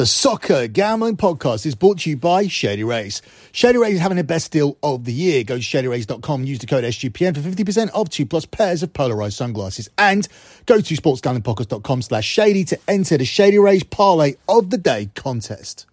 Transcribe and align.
The 0.00 0.06
Soccer 0.06 0.66
Gambling 0.66 1.18
Podcast 1.18 1.66
is 1.66 1.74
brought 1.74 1.98
to 1.98 2.08
you 2.08 2.16
by 2.16 2.46
Shady 2.46 2.84
Rays. 2.84 3.20
Shady 3.52 3.76
Rays 3.76 3.96
is 3.96 4.00
having 4.00 4.16
the 4.16 4.24
best 4.24 4.50
deal 4.50 4.78
of 4.82 5.04
the 5.04 5.12
year. 5.12 5.44
Go 5.44 5.56
to 5.56 5.60
shadyrays.com, 5.60 6.44
use 6.44 6.58
the 6.58 6.66
code 6.66 6.84
SGPN 6.84 7.34
for 7.34 7.42
50% 7.42 7.90
off 7.92 8.08
two 8.08 8.24
plus 8.24 8.46
pairs 8.46 8.82
of 8.82 8.94
polarized 8.94 9.36
sunglasses. 9.36 9.90
And 9.98 10.26
go 10.64 10.80
to 10.80 10.94
sportsgamblingpodcast.com 10.94 12.00
slash 12.00 12.24
shady 12.24 12.64
to 12.64 12.78
enter 12.88 13.18
the 13.18 13.26
Shady 13.26 13.58
Rays 13.58 13.82
Parlay 13.84 14.36
of 14.48 14.70
the 14.70 14.78
Day 14.78 15.10
contest. 15.14 15.84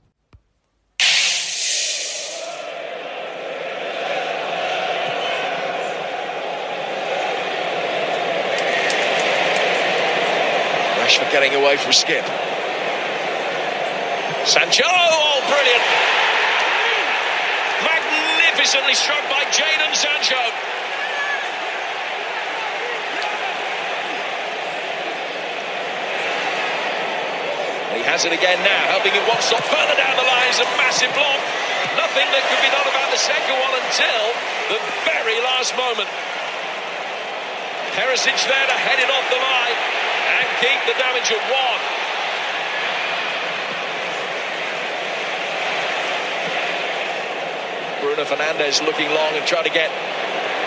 Rashford 10.95 11.29
getting 11.33 11.61
away 11.61 11.75
from 11.75 11.91
Skipp. 11.91 12.56
Sancho, 14.47 14.87
oh, 14.87 15.43
brilliant. 15.51 15.83
Magnificently 17.83 18.95
struck 18.95 19.19
by 19.27 19.43
Jadon 19.51 19.91
Sancho. 19.91 20.39
He 27.91 28.07
has 28.07 28.23
it 28.23 28.31
again 28.31 28.55
now, 28.63 28.87
helping 28.87 29.11
it 29.11 29.19
one 29.27 29.43
stop 29.43 29.67
further 29.67 29.99
down 29.99 30.15
the 30.15 30.23
line 30.23 30.47
is 30.47 30.63
a 30.63 30.69
massive 30.79 31.11
block. 31.11 31.43
Nothing 31.99 32.31
that 32.31 32.47
could 32.47 32.63
be 32.63 32.71
done 32.71 32.87
about 32.87 33.11
the 33.11 33.19
second 33.19 33.51
one 33.51 33.75
until 33.83 34.31
the 34.71 34.79
very 35.03 35.43
last 35.43 35.75
moment. 35.75 36.07
Perisic 37.99 38.39
there 38.47 38.67
to 38.71 38.77
head 38.79 39.03
it 39.03 39.11
off 39.11 39.27
the 39.27 39.43
line 39.43 39.77
and 40.39 40.47
keep 40.63 40.79
the 40.87 40.95
damage 40.95 41.35
at 41.35 41.43
one. 41.51 41.96
Bruno 48.17 48.33
Fernandes 48.33 48.81
looking 48.81 49.13
long 49.13 49.37
and 49.37 49.45
trying 49.45 49.65
to 49.65 49.69
get 49.69 49.93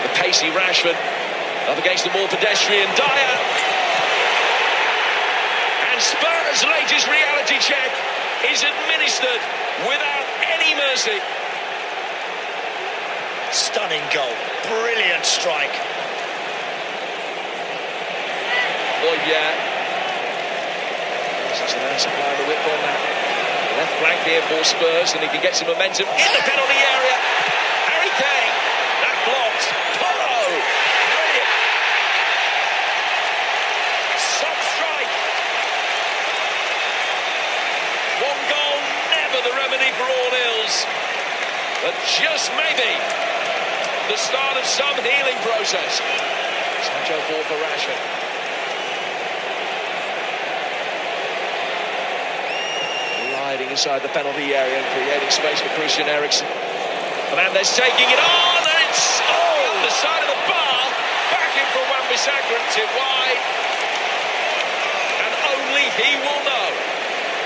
the 0.03 0.09
pacey 0.15 0.47
Rashford 0.55 0.95
up 1.67 1.77
against 1.77 2.05
the 2.05 2.11
more 2.15 2.25
pedestrian 2.29 2.87
Dier. 2.95 3.35
And 5.91 5.99
Spurs' 5.99 6.63
latest 6.63 7.11
reality 7.11 7.59
check 7.59 7.91
is 8.47 8.63
administered 8.63 9.43
without 9.83 10.27
any 10.47 10.79
mercy. 10.79 11.19
Stunning 13.51 14.03
goal. 14.15 14.31
Brilliant 14.71 15.25
strike. 15.25 15.75
Oh, 19.03 19.17
yeah. 19.27 19.51
Such 21.59 21.75
a 21.75 21.79
nice 21.83 22.03
supply 22.03 22.31
of 22.31 22.37
the 22.37 22.45
whip 22.47 22.63
on 22.63 22.79
that. 22.79 23.30
Left 23.77 23.93
flank 24.03 24.19
here 24.27 24.41
for 24.51 24.63
Spurs, 24.63 25.13
and 25.13 25.23
he 25.23 25.29
can 25.31 25.41
get 25.41 25.55
some 25.55 25.67
momentum 25.67 26.05
in 26.05 26.31
the 26.35 26.43
penalty 26.43 26.75
area. 26.75 27.17
Harry 27.87 28.11
Kane, 28.19 28.53
that 29.01 29.17
blocked. 29.25 29.65
Porro, 29.97 30.37
brilliant. 31.09 31.51
Some 34.19 34.59
strike. 34.75 35.13
One 38.21 38.41
goal, 38.51 38.77
never 39.17 39.39
the 39.49 39.53
remedy 39.55 39.89
for 39.97 40.05
all 40.05 40.31
ills. 40.35 40.75
But 41.81 41.95
just 42.05 42.53
maybe 42.53 42.91
the 44.13 44.17
start 44.17 44.57
of 44.57 44.65
some 44.65 44.93
healing 45.01 45.39
process. 45.41 46.01
Sancho 46.85 47.17
for 47.49 47.57
Rashford. 47.57 48.30
Inside 53.71 54.03
the 54.03 54.11
penalty 54.11 54.51
area 54.51 54.83
and 54.83 54.87
creating 54.91 55.31
space 55.31 55.63
for 55.63 55.71
Christian 55.79 56.03
Eriksen. 56.11 56.43
Fernandes 57.31 57.71
taking 57.71 58.03
it 58.11 58.19
on, 58.19 58.59
and 58.67 58.79
it's 58.83 59.23
oh, 59.23 59.63
the 59.87 59.93
side 59.95 60.19
of 60.19 60.27
the 60.27 60.41
bar. 60.43 60.83
Back 61.31 61.55
in 61.55 61.63
for 61.71 61.79
Wan-Bissaka 61.79 62.51
and. 62.75 63.39
And 65.23 65.33
only 65.55 65.87
he 65.95 66.19
will 66.19 66.43
know 66.43 66.67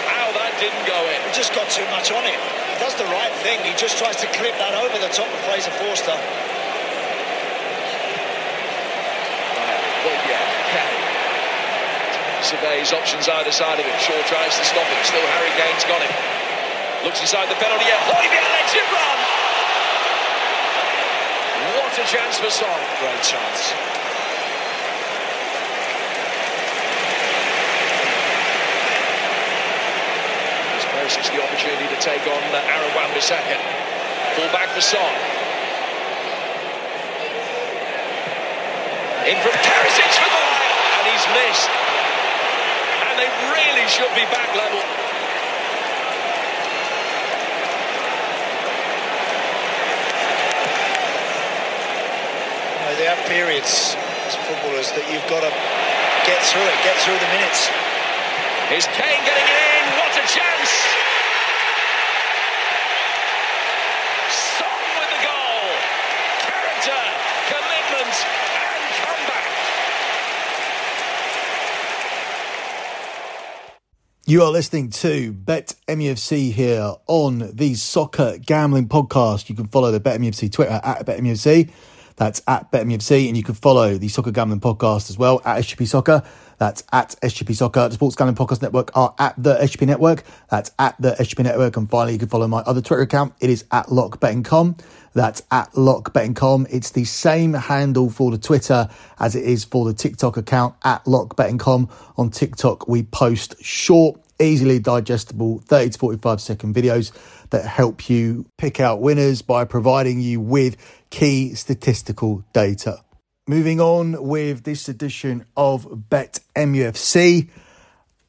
how 0.09 0.33
that 0.41 0.57
didn't 0.57 0.81
go 0.89 0.97
in. 1.13 1.21
He 1.29 1.31
just 1.37 1.53
got 1.53 1.69
too 1.69 1.85
much 1.93 2.09
on 2.09 2.25
it. 2.25 2.33
He 2.73 2.75
does 2.81 2.97
the 2.97 3.05
right 3.13 3.29
thing. 3.45 3.61
He 3.61 3.77
just 3.77 4.01
tries 4.01 4.17
to 4.25 4.27
clip 4.33 4.57
that 4.57 4.73
over 4.73 4.97
the 4.97 5.13
top 5.13 5.29
of 5.29 5.39
Fraser 5.45 5.77
Forster. 5.77 6.17
Well, 10.01 10.19
yeah, 10.25 10.41
Kane. 10.73 11.05
Surveys 12.45 12.93
options 12.93 13.25
either 13.25 13.49
side 13.49 13.79
of 13.81 13.85
him. 13.89 13.97
Shaw 13.97 14.21
tries 14.29 14.53
to 14.53 14.63
stop 14.69 14.85
him. 14.85 15.01
Still 15.01 15.25
Harry 15.33 15.49
Kane's 15.57 15.81
got 15.89 15.97
him. 15.97 16.13
Looks 17.01 17.17
inside 17.17 17.49
the 17.49 17.57
penalty 17.57 17.89
area. 17.89 18.05
Højbjerg 18.05 18.49
lets 18.53 18.73
it 18.77 18.85
run. 18.93 19.17
What 21.73 21.89
a 21.97 22.05
chance 22.05 22.37
for 22.37 22.53
Son. 22.53 22.79
Great 23.01 23.23
chance. 23.25 23.73
This 30.77 30.85
Perisic 30.93 31.25
the 31.33 31.41
opportunity 31.41 31.89
to 31.89 31.97
take 31.97 32.21
on 32.29 32.41
uh, 32.53 32.61
Aaron 32.77 32.93
Wan-Bissaka. 32.93 33.57
Full 34.37 34.51
back 34.53 34.69
for 34.69 34.85
Son. 34.85 35.13
In 39.33 39.37
from 39.41 39.57
Perisic 39.65 40.13
for 40.21 40.29
the 40.29 40.45
and 40.93 41.05
he's 41.09 41.25
missed. 41.33 41.84
And 43.15 43.23
they 43.23 43.31
really 43.47 43.87
should 43.87 44.11
be 44.11 44.27
back 44.27 44.51
level. 44.59 44.83
You 52.75 52.81
know, 52.83 52.95
there 52.99 53.15
are 53.15 53.21
periods 53.31 53.95
as 54.27 54.35
footballers 54.35 54.91
that 54.99 55.07
you've 55.07 55.23
got 55.31 55.47
to 55.47 55.51
get 56.27 56.43
through 56.43 56.67
it, 56.67 56.75
get 56.83 56.99
through 57.07 57.15
the 57.15 57.31
minutes. 57.39 57.71
Is 58.75 58.83
Kane 58.99 59.23
getting 59.23 59.47
it 59.47 59.59
in? 59.63 59.83
What 59.95 60.11
a 60.11 60.25
chance! 60.27 60.73
Son 64.59 64.75
with 64.99 65.07
the 65.07 65.21
goal. 65.23 65.63
Character, 66.43 66.99
commitment, 67.47 68.11
and 68.11 68.83
comeback. 69.07 69.45
You 74.27 74.41
are 74.41 74.49
listening 74.49 74.89
to 74.89 75.33
Bet 75.33 75.75
MUFC 75.87 76.51
here 76.51 76.95
on 77.05 77.51
the 77.53 77.75
Soccer 77.75 78.39
Gambling 78.39 78.87
Podcast. 78.87 79.49
You 79.49 79.55
can 79.55 79.67
follow 79.67 79.91
the 79.91 79.99
Bet 79.99 80.19
MUFC 80.19 80.51
Twitter 80.51 80.81
at 80.83 81.05
Bet 81.05 81.19
MUFC. 81.19 81.69
That's 82.15 82.41
at 82.47 82.71
BetMFC. 82.71 83.27
And 83.27 83.35
you 83.35 83.43
can 83.43 83.55
follow 83.55 83.97
the 83.97 84.07
Soccer 84.07 84.31
Gambling 84.31 84.61
Podcast 84.61 85.09
as 85.09 85.17
well 85.17 85.41
at 85.45 85.57
SGP 85.63 85.87
Soccer. 85.87 86.23
That's 86.57 86.83
at 86.91 87.15
SGP 87.21 87.55
Soccer. 87.55 87.89
The 87.89 87.95
Sports 87.95 88.15
Gambling 88.15 88.35
Podcast 88.35 88.61
Network 88.61 88.95
are 88.95 89.13
at 89.19 89.35
the 89.37 89.55
SGP 89.55 89.87
Network. 89.87 90.23
That's 90.49 90.71
at 90.79 90.99
the 91.01 91.11
SGP 91.11 91.43
Network. 91.43 91.75
And 91.77 91.89
finally, 91.89 92.13
you 92.13 92.19
can 92.19 92.29
follow 92.29 92.47
my 92.47 92.59
other 92.59 92.81
Twitter 92.81 93.03
account. 93.03 93.33
It 93.41 93.49
is 93.49 93.65
at 93.71 93.87
LockBettingCom. 93.87 94.79
That's 95.13 95.41
at 95.51 95.71
LockBettingCom. 95.73 96.67
It's 96.69 96.91
the 96.91 97.05
same 97.05 97.53
handle 97.53 98.09
for 98.09 98.31
the 98.31 98.37
Twitter 98.37 98.89
as 99.19 99.35
it 99.35 99.43
is 99.43 99.63
for 99.63 99.85
the 99.85 99.93
TikTok 99.93 100.37
account 100.37 100.75
at 100.83 101.03
LockBettingCom. 101.05 101.89
On 102.17 102.29
TikTok, 102.29 102.87
we 102.87 103.03
post 103.03 103.55
short, 103.63 104.19
easily 104.39 104.79
digestible 104.79 105.59
30 105.59 105.91
to 105.91 105.99
45 105.99 106.41
second 106.41 106.75
videos 106.75 107.11
that 107.55 107.65
help 107.65 108.09
you 108.09 108.45
pick 108.57 108.81
out 108.81 108.99
winners 108.99 109.41
by 109.41 109.63
providing 109.63 110.19
you 110.19 110.41
with 110.41 110.75
key 111.09 111.53
statistical 111.53 112.43
data. 112.51 112.97
Moving 113.47 113.79
on 113.79 114.27
with 114.27 114.65
this 114.65 114.89
edition 114.89 115.45
of 115.55 116.09
Bet 116.09 116.41
MUFC. 116.53 117.47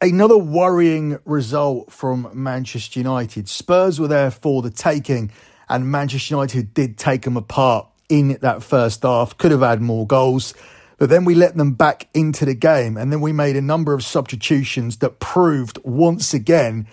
Another 0.00 0.38
worrying 0.38 1.18
result 1.24 1.90
from 1.90 2.30
Manchester 2.34 3.00
United. 3.00 3.48
Spurs 3.48 3.98
were 3.98 4.06
there 4.06 4.30
for 4.30 4.62
the 4.62 4.70
taking, 4.70 5.32
and 5.68 5.90
Manchester 5.90 6.34
United 6.34 6.72
did 6.72 6.96
take 6.96 7.22
them 7.22 7.36
apart 7.36 7.88
in 8.08 8.38
that 8.42 8.62
first 8.62 9.02
half. 9.02 9.36
Could 9.38 9.50
have 9.50 9.62
had 9.62 9.82
more 9.82 10.06
goals, 10.06 10.54
but 10.98 11.08
then 11.10 11.24
we 11.24 11.34
let 11.34 11.56
them 11.56 11.72
back 11.72 12.06
into 12.14 12.44
the 12.44 12.54
game, 12.54 12.96
and 12.96 13.10
then 13.10 13.20
we 13.20 13.32
made 13.32 13.56
a 13.56 13.60
number 13.60 13.92
of 13.92 14.04
substitutions 14.04 14.98
that 14.98 15.18
proved 15.18 15.80
once 15.82 16.32
again 16.32 16.86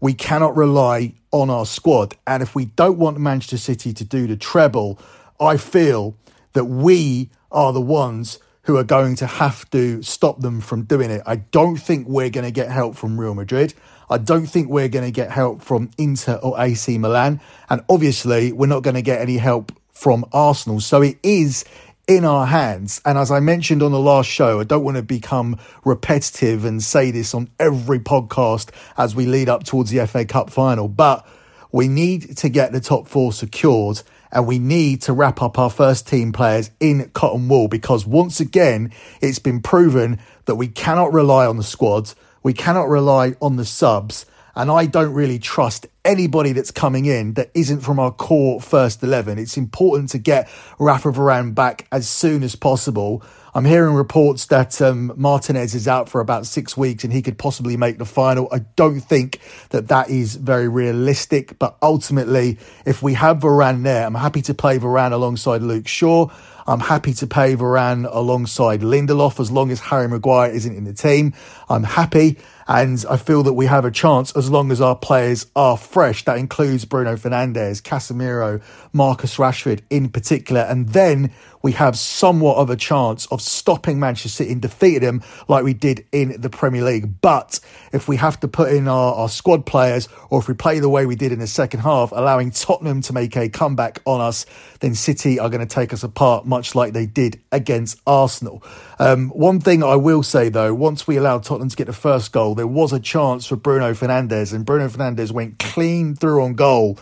we 0.00 0.14
cannot 0.14 0.56
rely 0.56 1.14
on 1.30 1.50
our 1.50 1.66
squad. 1.66 2.14
And 2.26 2.42
if 2.42 2.54
we 2.54 2.66
don't 2.66 2.98
want 2.98 3.18
Manchester 3.18 3.58
City 3.58 3.92
to 3.92 4.04
do 4.04 4.26
the 4.26 4.36
treble, 4.36 4.98
I 5.40 5.56
feel 5.56 6.16
that 6.52 6.64
we 6.64 7.30
are 7.52 7.72
the 7.72 7.80
ones 7.80 8.38
who 8.62 8.76
are 8.76 8.84
going 8.84 9.14
to 9.14 9.26
have 9.26 9.68
to 9.70 10.02
stop 10.02 10.40
them 10.40 10.60
from 10.60 10.82
doing 10.82 11.10
it. 11.10 11.22
I 11.24 11.36
don't 11.36 11.76
think 11.76 12.08
we're 12.08 12.30
going 12.30 12.44
to 12.44 12.50
get 12.50 12.68
help 12.68 12.96
from 12.96 13.18
Real 13.18 13.34
Madrid. 13.34 13.74
I 14.10 14.18
don't 14.18 14.46
think 14.46 14.68
we're 14.68 14.88
going 14.88 15.04
to 15.04 15.10
get 15.12 15.30
help 15.30 15.62
from 15.62 15.90
Inter 15.98 16.34
or 16.42 16.60
AC 16.60 16.98
Milan. 16.98 17.40
And 17.70 17.82
obviously, 17.88 18.52
we're 18.52 18.66
not 18.66 18.82
going 18.82 18.94
to 18.94 19.02
get 19.02 19.20
any 19.20 19.36
help 19.36 19.72
from 19.92 20.24
Arsenal. 20.32 20.80
So 20.80 21.00
it 21.00 21.18
is 21.22 21.64
in 22.06 22.24
our 22.24 22.46
hands. 22.46 23.00
And 23.04 23.18
as 23.18 23.30
I 23.30 23.40
mentioned 23.40 23.82
on 23.82 23.90
the 23.92 24.00
last 24.00 24.28
show, 24.28 24.60
I 24.60 24.64
don't 24.64 24.84
want 24.84 24.96
to 24.96 25.02
become 25.02 25.58
repetitive 25.84 26.64
and 26.64 26.82
say 26.82 27.10
this 27.10 27.34
on 27.34 27.48
every 27.58 27.98
podcast 27.98 28.70
as 28.96 29.16
we 29.16 29.26
lead 29.26 29.48
up 29.48 29.64
towards 29.64 29.90
the 29.90 30.06
FA 30.06 30.24
Cup 30.24 30.50
final, 30.50 30.88
but 30.88 31.26
we 31.72 31.88
need 31.88 32.36
to 32.38 32.48
get 32.48 32.72
the 32.72 32.80
top 32.80 33.08
four 33.08 33.32
secured 33.32 34.02
and 34.30 34.46
we 34.46 34.58
need 34.58 35.02
to 35.02 35.12
wrap 35.12 35.42
up 35.42 35.58
our 35.58 35.70
first 35.70 36.06
team 36.06 36.32
players 36.32 36.70
in 36.78 37.10
cotton 37.10 37.48
wool 37.48 37.68
because 37.68 38.06
once 38.06 38.38
again, 38.38 38.92
it's 39.20 39.38
been 39.38 39.60
proven 39.60 40.20
that 40.44 40.56
we 40.56 40.68
cannot 40.68 41.12
rely 41.12 41.46
on 41.46 41.56
the 41.56 41.64
squad. 41.64 42.12
We 42.42 42.52
cannot 42.52 42.88
rely 42.88 43.34
on 43.40 43.56
the 43.56 43.64
subs 43.64 44.26
and 44.56 44.70
I 44.70 44.86
don't 44.86 45.12
really 45.12 45.38
trust 45.38 45.86
anybody 46.04 46.52
that's 46.52 46.70
coming 46.70 47.04
in 47.04 47.34
that 47.34 47.50
isn't 47.54 47.80
from 47.80 47.98
our 47.98 48.10
core 48.10 48.60
first 48.60 49.02
11. 49.02 49.38
It's 49.38 49.58
important 49.58 50.10
to 50.10 50.18
get 50.18 50.48
Rafa 50.78 51.12
Varane 51.12 51.54
back 51.54 51.86
as 51.92 52.08
soon 52.08 52.42
as 52.42 52.56
possible. 52.56 53.22
I'm 53.54 53.64
hearing 53.64 53.94
reports 53.94 54.46
that 54.46 54.80
um, 54.82 55.12
Martinez 55.16 55.74
is 55.74 55.86
out 55.86 56.08
for 56.08 56.20
about 56.20 56.46
six 56.46 56.76
weeks 56.76 57.04
and 57.04 57.12
he 57.12 57.22
could 57.22 57.38
possibly 57.38 57.76
make 57.76 57.98
the 57.98 58.04
final. 58.04 58.48
I 58.52 58.60
don't 58.76 59.00
think 59.00 59.40
that 59.70 59.88
that 59.88 60.10
is 60.10 60.36
very 60.36 60.68
realistic, 60.68 61.58
but 61.58 61.76
ultimately, 61.82 62.58
if 62.84 63.02
we 63.02 63.14
have 63.14 63.38
Varane 63.38 63.82
there, 63.82 64.06
I'm 64.06 64.14
happy 64.14 64.42
to 64.42 64.54
play 64.54 64.78
Varane 64.78 65.12
alongside 65.12 65.62
Luke 65.62 65.88
Shaw. 65.88 66.28
I'm 66.68 66.80
happy 66.80 67.12
to 67.14 67.26
pay 67.28 67.54
Varane 67.54 68.08
alongside 68.10 68.80
Lindelof 68.80 69.38
as 69.38 69.52
long 69.52 69.70
as 69.70 69.78
Harry 69.78 70.08
Maguire 70.08 70.50
isn't 70.50 70.74
in 70.74 70.84
the 70.84 70.92
team. 70.92 71.32
I'm 71.68 71.84
happy. 71.84 72.38
And 72.68 73.04
I 73.08 73.16
feel 73.16 73.44
that 73.44 73.52
we 73.52 73.66
have 73.66 73.84
a 73.84 73.92
chance 73.92 74.34
as 74.34 74.50
long 74.50 74.72
as 74.72 74.80
our 74.80 74.96
players 74.96 75.46
are 75.54 75.76
fresh. 75.76 76.24
That 76.24 76.38
includes 76.38 76.84
Bruno 76.84 77.14
Fernandes, 77.14 77.80
Casemiro, 77.80 78.60
Marcus 78.92 79.36
Rashford 79.36 79.82
in 79.88 80.08
particular. 80.08 80.62
And 80.62 80.88
then 80.88 81.30
we 81.62 81.72
have 81.72 81.96
somewhat 81.96 82.56
of 82.56 82.68
a 82.68 82.76
chance 82.76 83.26
of 83.26 83.40
stopping 83.40 84.00
Manchester 84.00 84.28
City 84.28 84.52
and 84.52 84.62
defeating 84.62 85.00
them 85.00 85.22
like 85.46 85.62
we 85.62 85.74
did 85.74 86.06
in 86.10 86.40
the 86.40 86.50
Premier 86.50 86.82
League. 86.82 87.20
But 87.20 87.60
if 87.92 88.08
we 88.08 88.16
have 88.16 88.40
to 88.40 88.48
put 88.48 88.72
in 88.72 88.88
our, 88.88 89.14
our 89.14 89.28
squad 89.28 89.64
players 89.64 90.08
or 90.30 90.40
if 90.40 90.48
we 90.48 90.54
play 90.54 90.80
the 90.80 90.88
way 90.88 91.06
we 91.06 91.14
did 91.14 91.30
in 91.30 91.38
the 91.38 91.46
second 91.46 91.80
half, 91.80 92.10
allowing 92.10 92.50
Tottenham 92.50 93.00
to 93.02 93.12
make 93.12 93.36
a 93.36 93.48
comeback 93.48 94.00
on 94.06 94.20
us, 94.20 94.44
then 94.80 94.96
City 94.96 95.38
are 95.38 95.48
going 95.48 95.66
to 95.66 95.72
take 95.72 95.92
us 95.92 96.02
apart 96.02 96.46
much 96.56 96.74
like 96.74 96.94
they 96.94 97.06
did 97.06 97.38
against 97.52 98.00
Arsenal. 98.06 98.62
Um, 98.98 99.28
one 99.30 99.60
thing 99.60 99.82
I 99.82 99.96
will 99.96 100.22
say 100.22 100.48
though, 100.48 100.72
once 100.74 101.06
we 101.06 101.16
allowed 101.18 101.44
Tottenham 101.44 101.68
to 101.68 101.76
get 101.76 101.86
the 101.86 101.92
first 101.92 102.32
goal, 102.32 102.54
there 102.54 102.66
was 102.66 102.92
a 102.92 103.00
chance 103.00 103.46
for 103.46 103.56
Bruno 103.56 103.92
Fernandes 103.92 104.54
and 104.54 104.64
Bruno 104.64 104.88
Fernandes 104.88 105.32
went 105.32 105.58
clean 105.58 106.14
through 106.14 106.42
on 106.42 106.54
goal 106.54 106.98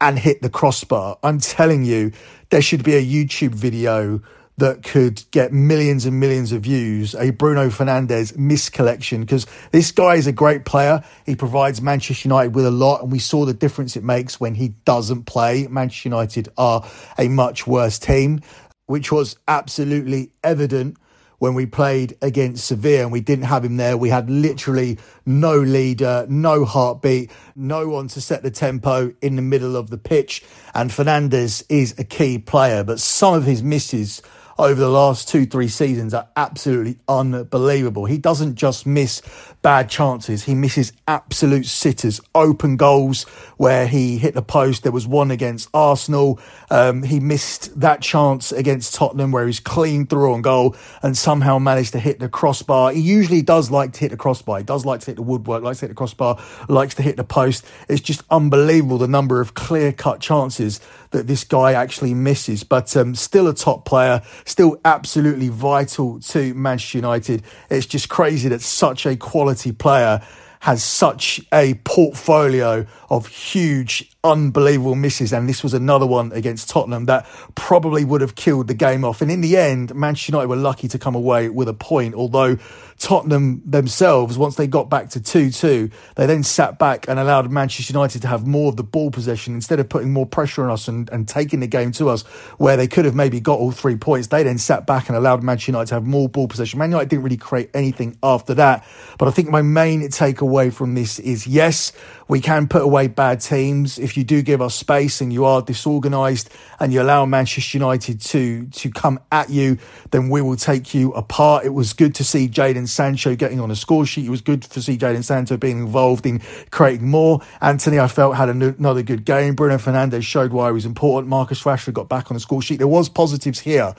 and 0.00 0.18
hit 0.18 0.42
the 0.42 0.50
crossbar. 0.50 1.18
I'm 1.22 1.40
telling 1.40 1.84
you, 1.84 2.12
there 2.50 2.62
should 2.62 2.84
be 2.84 2.94
a 2.94 3.02
YouTube 3.02 3.54
video 3.54 4.20
that 4.60 4.82
could 4.82 5.22
get 5.30 5.52
millions 5.52 6.04
and 6.04 6.20
millions 6.20 6.52
of 6.52 6.62
views, 6.62 7.14
a 7.14 7.30
Bruno 7.30 7.68
Fernandes 7.68 8.36
miscollection, 8.36 9.20
because 9.20 9.46
this 9.72 9.90
guy 9.90 10.16
is 10.16 10.26
a 10.26 10.32
great 10.32 10.64
player. 10.64 11.02
He 11.24 11.34
provides 11.34 11.80
Manchester 11.80 12.28
United 12.28 12.54
with 12.54 12.66
a 12.66 12.70
lot, 12.70 13.02
and 13.02 13.10
we 13.10 13.18
saw 13.18 13.46
the 13.46 13.54
difference 13.54 13.96
it 13.96 14.04
makes 14.04 14.38
when 14.38 14.54
he 14.54 14.68
doesn't 14.84 15.24
play. 15.24 15.66
Manchester 15.66 16.10
United 16.10 16.48
are 16.58 16.86
a 17.18 17.28
much 17.28 17.66
worse 17.66 17.98
team, 17.98 18.42
which 18.90 19.12
was 19.12 19.36
absolutely 19.46 20.32
evident 20.42 20.96
when 21.38 21.54
we 21.54 21.64
played 21.64 22.18
against 22.22 22.66
Sevilla 22.66 23.02
and 23.04 23.12
we 23.12 23.20
didn't 23.20 23.44
have 23.44 23.64
him 23.64 23.76
there. 23.76 23.96
We 23.96 24.08
had 24.08 24.28
literally 24.28 24.98
no 25.24 25.56
leader, 25.56 26.26
no 26.28 26.64
heartbeat, 26.64 27.30
no 27.54 27.86
one 27.86 28.08
to 28.08 28.20
set 28.20 28.42
the 28.42 28.50
tempo 28.50 29.14
in 29.22 29.36
the 29.36 29.42
middle 29.42 29.76
of 29.76 29.90
the 29.90 29.96
pitch. 29.96 30.42
And 30.74 30.90
Fernandes 30.90 31.62
is 31.68 31.96
a 32.00 32.04
key 32.04 32.38
player, 32.40 32.82
but 32.82 32.98
some 32.98 33.32
of 33.32 33.44
his 33.44 33.62
misses 33.62 34.22
over 34.60 34.78
the 34.78 34.90
last 34.90 35.26
two, 35.26 35.46
three 35.46 35.68
seasons 35.68 36.12
are 36.12 36.28
absolutely 36.36 36.98
unbelievable. 37.08 38.04
He 38.04 38.18
doesn't 38.18 38.56
just 38.56 38.86
miss 38.86 39.22
bad 39.62 39.88
chances, 39.88 40.44
he 40.44 40.54
misses 40.54 40.92
absolute 41.08 41.66
sitters, 41.66 42.20
open 42.34 42.76
goals 42.76 43.24
where 43.56 43.86
he 43.86 44.18
hit 44.18 44.34
the 44.34 44.42
post. 44.42 44.82
There 44.82 44.92
was 44.92 45.06
one 45.06 45.30
against 45.30 45.68
Arsenal. 45.74 46.40
Um, 46.70 47.02
he 47.02 47.20
missed 47.20 47.78
that 47.80 48.00
chance 48.02 48.52
against 48.52 48.94
Tottenham 48.94 49.32
where 49.32 49.46
he's 49.46 49.60
clean 49.60 50.06
through 50.06 50.34
on 50.34 50.42
goal 50.42 50.76
and 51.02 51.16
somehow 51.16 51.58
managed 51.58 51.92
to 51.92 51.98
hit 51.98 52.20
the 52.20 52.28
crossbar. 52.28 52.92
He 52.92 53.00
usually 53.00 53.42
does 53.42 53.70
like 53.70 53.92
to 53.94 54.00
hit 54.00 54.10
the 54.10 54.16
crossbar. 54.16 54.58
He 54.58 54.64
does 54.64 54.84
like 54.84 55.00
to 55.00 55.06
hit 55.06 55.16
the 55.16 55.22
woodwork, 55.22 55.62
likes 55.62 55.80
to 55.80 55.86
hit 55.86 55.90
the 55.90 55.94
crossbar, 55.94 56.38
likes 56.68 56.94
to 56.96 57.02
hit 57.02 57.16
the 57.16 57.24
post. 57.24 57.64
It's 57.88 58.02
just 58.02 58.22
unbelievable 58.30 58.98
the 58.98 59.08
number 59.08 59.40
of 59.40 59.54
clear 59.54 59.92
cut 59.92 60.20
chances 60.20 60.80
that 61.10 61.26
this 61.26 61.44
guy 61.44 61.72
actually 61.72 62.14
misses. 62.14 62.64
But 62.64 62.96
um, 62.96 63.14
still 63.14 63.48
a 63.48 63.54
top 63.54 63.84
player, 63.84 64.22
still 64.44 64.80
absolutely 64.84 65.48
vital 65.48 66.20
to 66.20 66.54
Manchester 66.54 66.98
United. 66.98 67.42
It's 67.68 67.86
just 67.86 68.08
crazy 68.08 68.48
that 68.48 68.62
such 68.62 69.06
a 69.06 69.16
quality 69.16 69.72
player 69.72 70.22
has 70.60 70.84
such 70.84 71.40
a 71.54 71.72
portfolio 71.84 72.86
of 73.08 73.26
huge, 73.26 74.10
unbelievable 74.22 74.94
misses. 74.94 75.32
And 75.32 75.48
this 75.48 75.62
was 75.62 75.72
another 75.72 76.06
one 76.06 76.32
against 76.32 76.68
Tottenham 76.68 77.06
that 77.06 77.26
probably 77.54 78.04
would 78.04 78.20
have 78.20 78.34
killed 78.34 78.68
the 78.68 78.74
game 78.74 79.02
off. 79.02 79.22
And 79.22 79.30
in 79.30 79.40
the 79.40 79.56
end, 79.56 79.94
Manchester 79.94 80.32
United 80.32 80.48
were 80.48 80.56
lucky 80.56 80.86
to 80.88 80.98
come 80.98 81.14
away 81.14 81.48
with 81.48 81.68
a 81.68 81.74
point, 81.74 82.14
although 82.14 82.58
Tottenham 83.00 83.62
themselves, 83.64 84.36
once 84.36 84.56
they 84.56 84.66
got 84.66 84.90
back 84.90 85.08
to 85.08 85.22
2 85.22 85.50
2, 85.50 85.90
they 86.16 86.26
then 86.26 86.42
sat 86.42 86.78
back 86.78 87.08
and 87.08 87.18
allowed 87.18 87.50
Manchester 87.50 87.94
United 87.94 88.20
to 88.20 88.28
have 88.28 88.46
more 88.46 88.68
of 88.68 88.76
the 88.76 88.82
ball 88.82 89.10
possession 89.10 89.54
instead 89.54 89.80
of 89.80 89.88
putting 89.88 90.12
more 90.12 90.26
pressure 90.26 90.62
on 90.62 90.70
us 90.70 90.86
and, 90.86 91.08
and 91.08 91.26
taking 91.26 91.60
the 91.60 91.66
game 91.66 91.92
to 91.92 92.10
us, 92.10 92.22
where 92.58 92.76
they 92.76 92.86
could 92.86 93.06
have 93.06 93.14
maybe 93.14 93.40
got 93.40 93.58
all 93.58 93.70
three 93.70 93.96
points. 93.96 94.26
They 94.26 94.42
then 94.42 94.58
sat 94.58 94.86
back 94.86 95.08
and 95.08 95.16
allowed 95.16 95.42
Manchester 95.42 95.72
United 95.72 95.86
to 95.88 95.94
have 95.94 96.04
more 96.04 96.28
ball 96.28 96.46
possession. 96.46 96.78
Man 96.78 96.90
United 96.90 97.08
didn't 97.08 97.22
really 97.22 97.38
create 97.38 97.70
anything 97.72 98.18
after 98.22 98.52
that. 98.54 98.86
But 99.16 99.28
I 99.28 99.30
think 99.30 99.48
my 99.48 99.62
main 99.62 100.02
takeaway 100.02 100.70
from 100.70 100.94
this 100.94 101.18
is 101.18 101.46
yes, 101.46 101.92
we 102.28 102.42
can 102.42 102.68
put 102.68 102.82
away 102.82 103.08
bad 103.08 103.40
teams 103.40 103.98
if 103.98 104.18
you 104.18 104.24
do 104.24 104.42
give 104.42 104.60
us 104.60 104.74
space 104.74 105.22
and 105.22 105.32
you 105.32 105.46
are 105.46 105.62
disorganised 105.62 106.50
and 106.78 106.92
you 106.92 107.00
allow 107.00 107.24
Manchester 107.24 107.78
United 107.78 108.20
to 108.20 108.66
to 108.66 108.90
come 108.90 109.20
at 109.32 109.48
you, 109.48 109.78
then 110.10 110.28
we 110.28 110.42
will 110.42 110.56
take 110.56 110.92
you 110.92 111.12
apart. 111.12 111.64
It 111.64 111.70
was 111.70 111.94
good 111.94 112.14
to 112.16 112.24
see 112.24 112.46
Jadon 112.46 112.89
Sancho 112.90 113.34
getting 113.34 113.60
on 113.60 113.70
a 113.70 113.76
score 113.76 114.04
sheet. 114.04 114.26
It 114.26 114.30
was 114.30 114.40
good 114.40 114.62
to 114.62 114.82
see 114.82 114.98
Jadon 114.98 115.24
Sancho 115.24 115.56
being 115.56 115.78
involved 115.78 116.26
in 116.26 116.40
creating 116.70 117.08
more. 117.08 117.40
Antony, 117.60 117.98
I 117.98 118.08
felt, 118.08 118.36
had 118.36 118.48
another 118.48 119.02
good 119.02 119.24
game. 119.24 119.54
Bruno 119.54 119.76
Fernandes 119.76 120.22
showed 120.22 120.52
why 120.52 120.68
he 120.68 120.72
was 120.72 120.86
important. 120.86 121.28
Marcus 121.28 121.62
Rashford 121.62 121.94
got 121.94 122.08
back 122.08 122.30
on 122.30 122.34
the 122.34 122.40
score 122.40 122.62
sheet. 122.62 122.76
There 122.78 122.88
was 122.88 123.08
positives 123.08 123.60
here. 123.60 123.94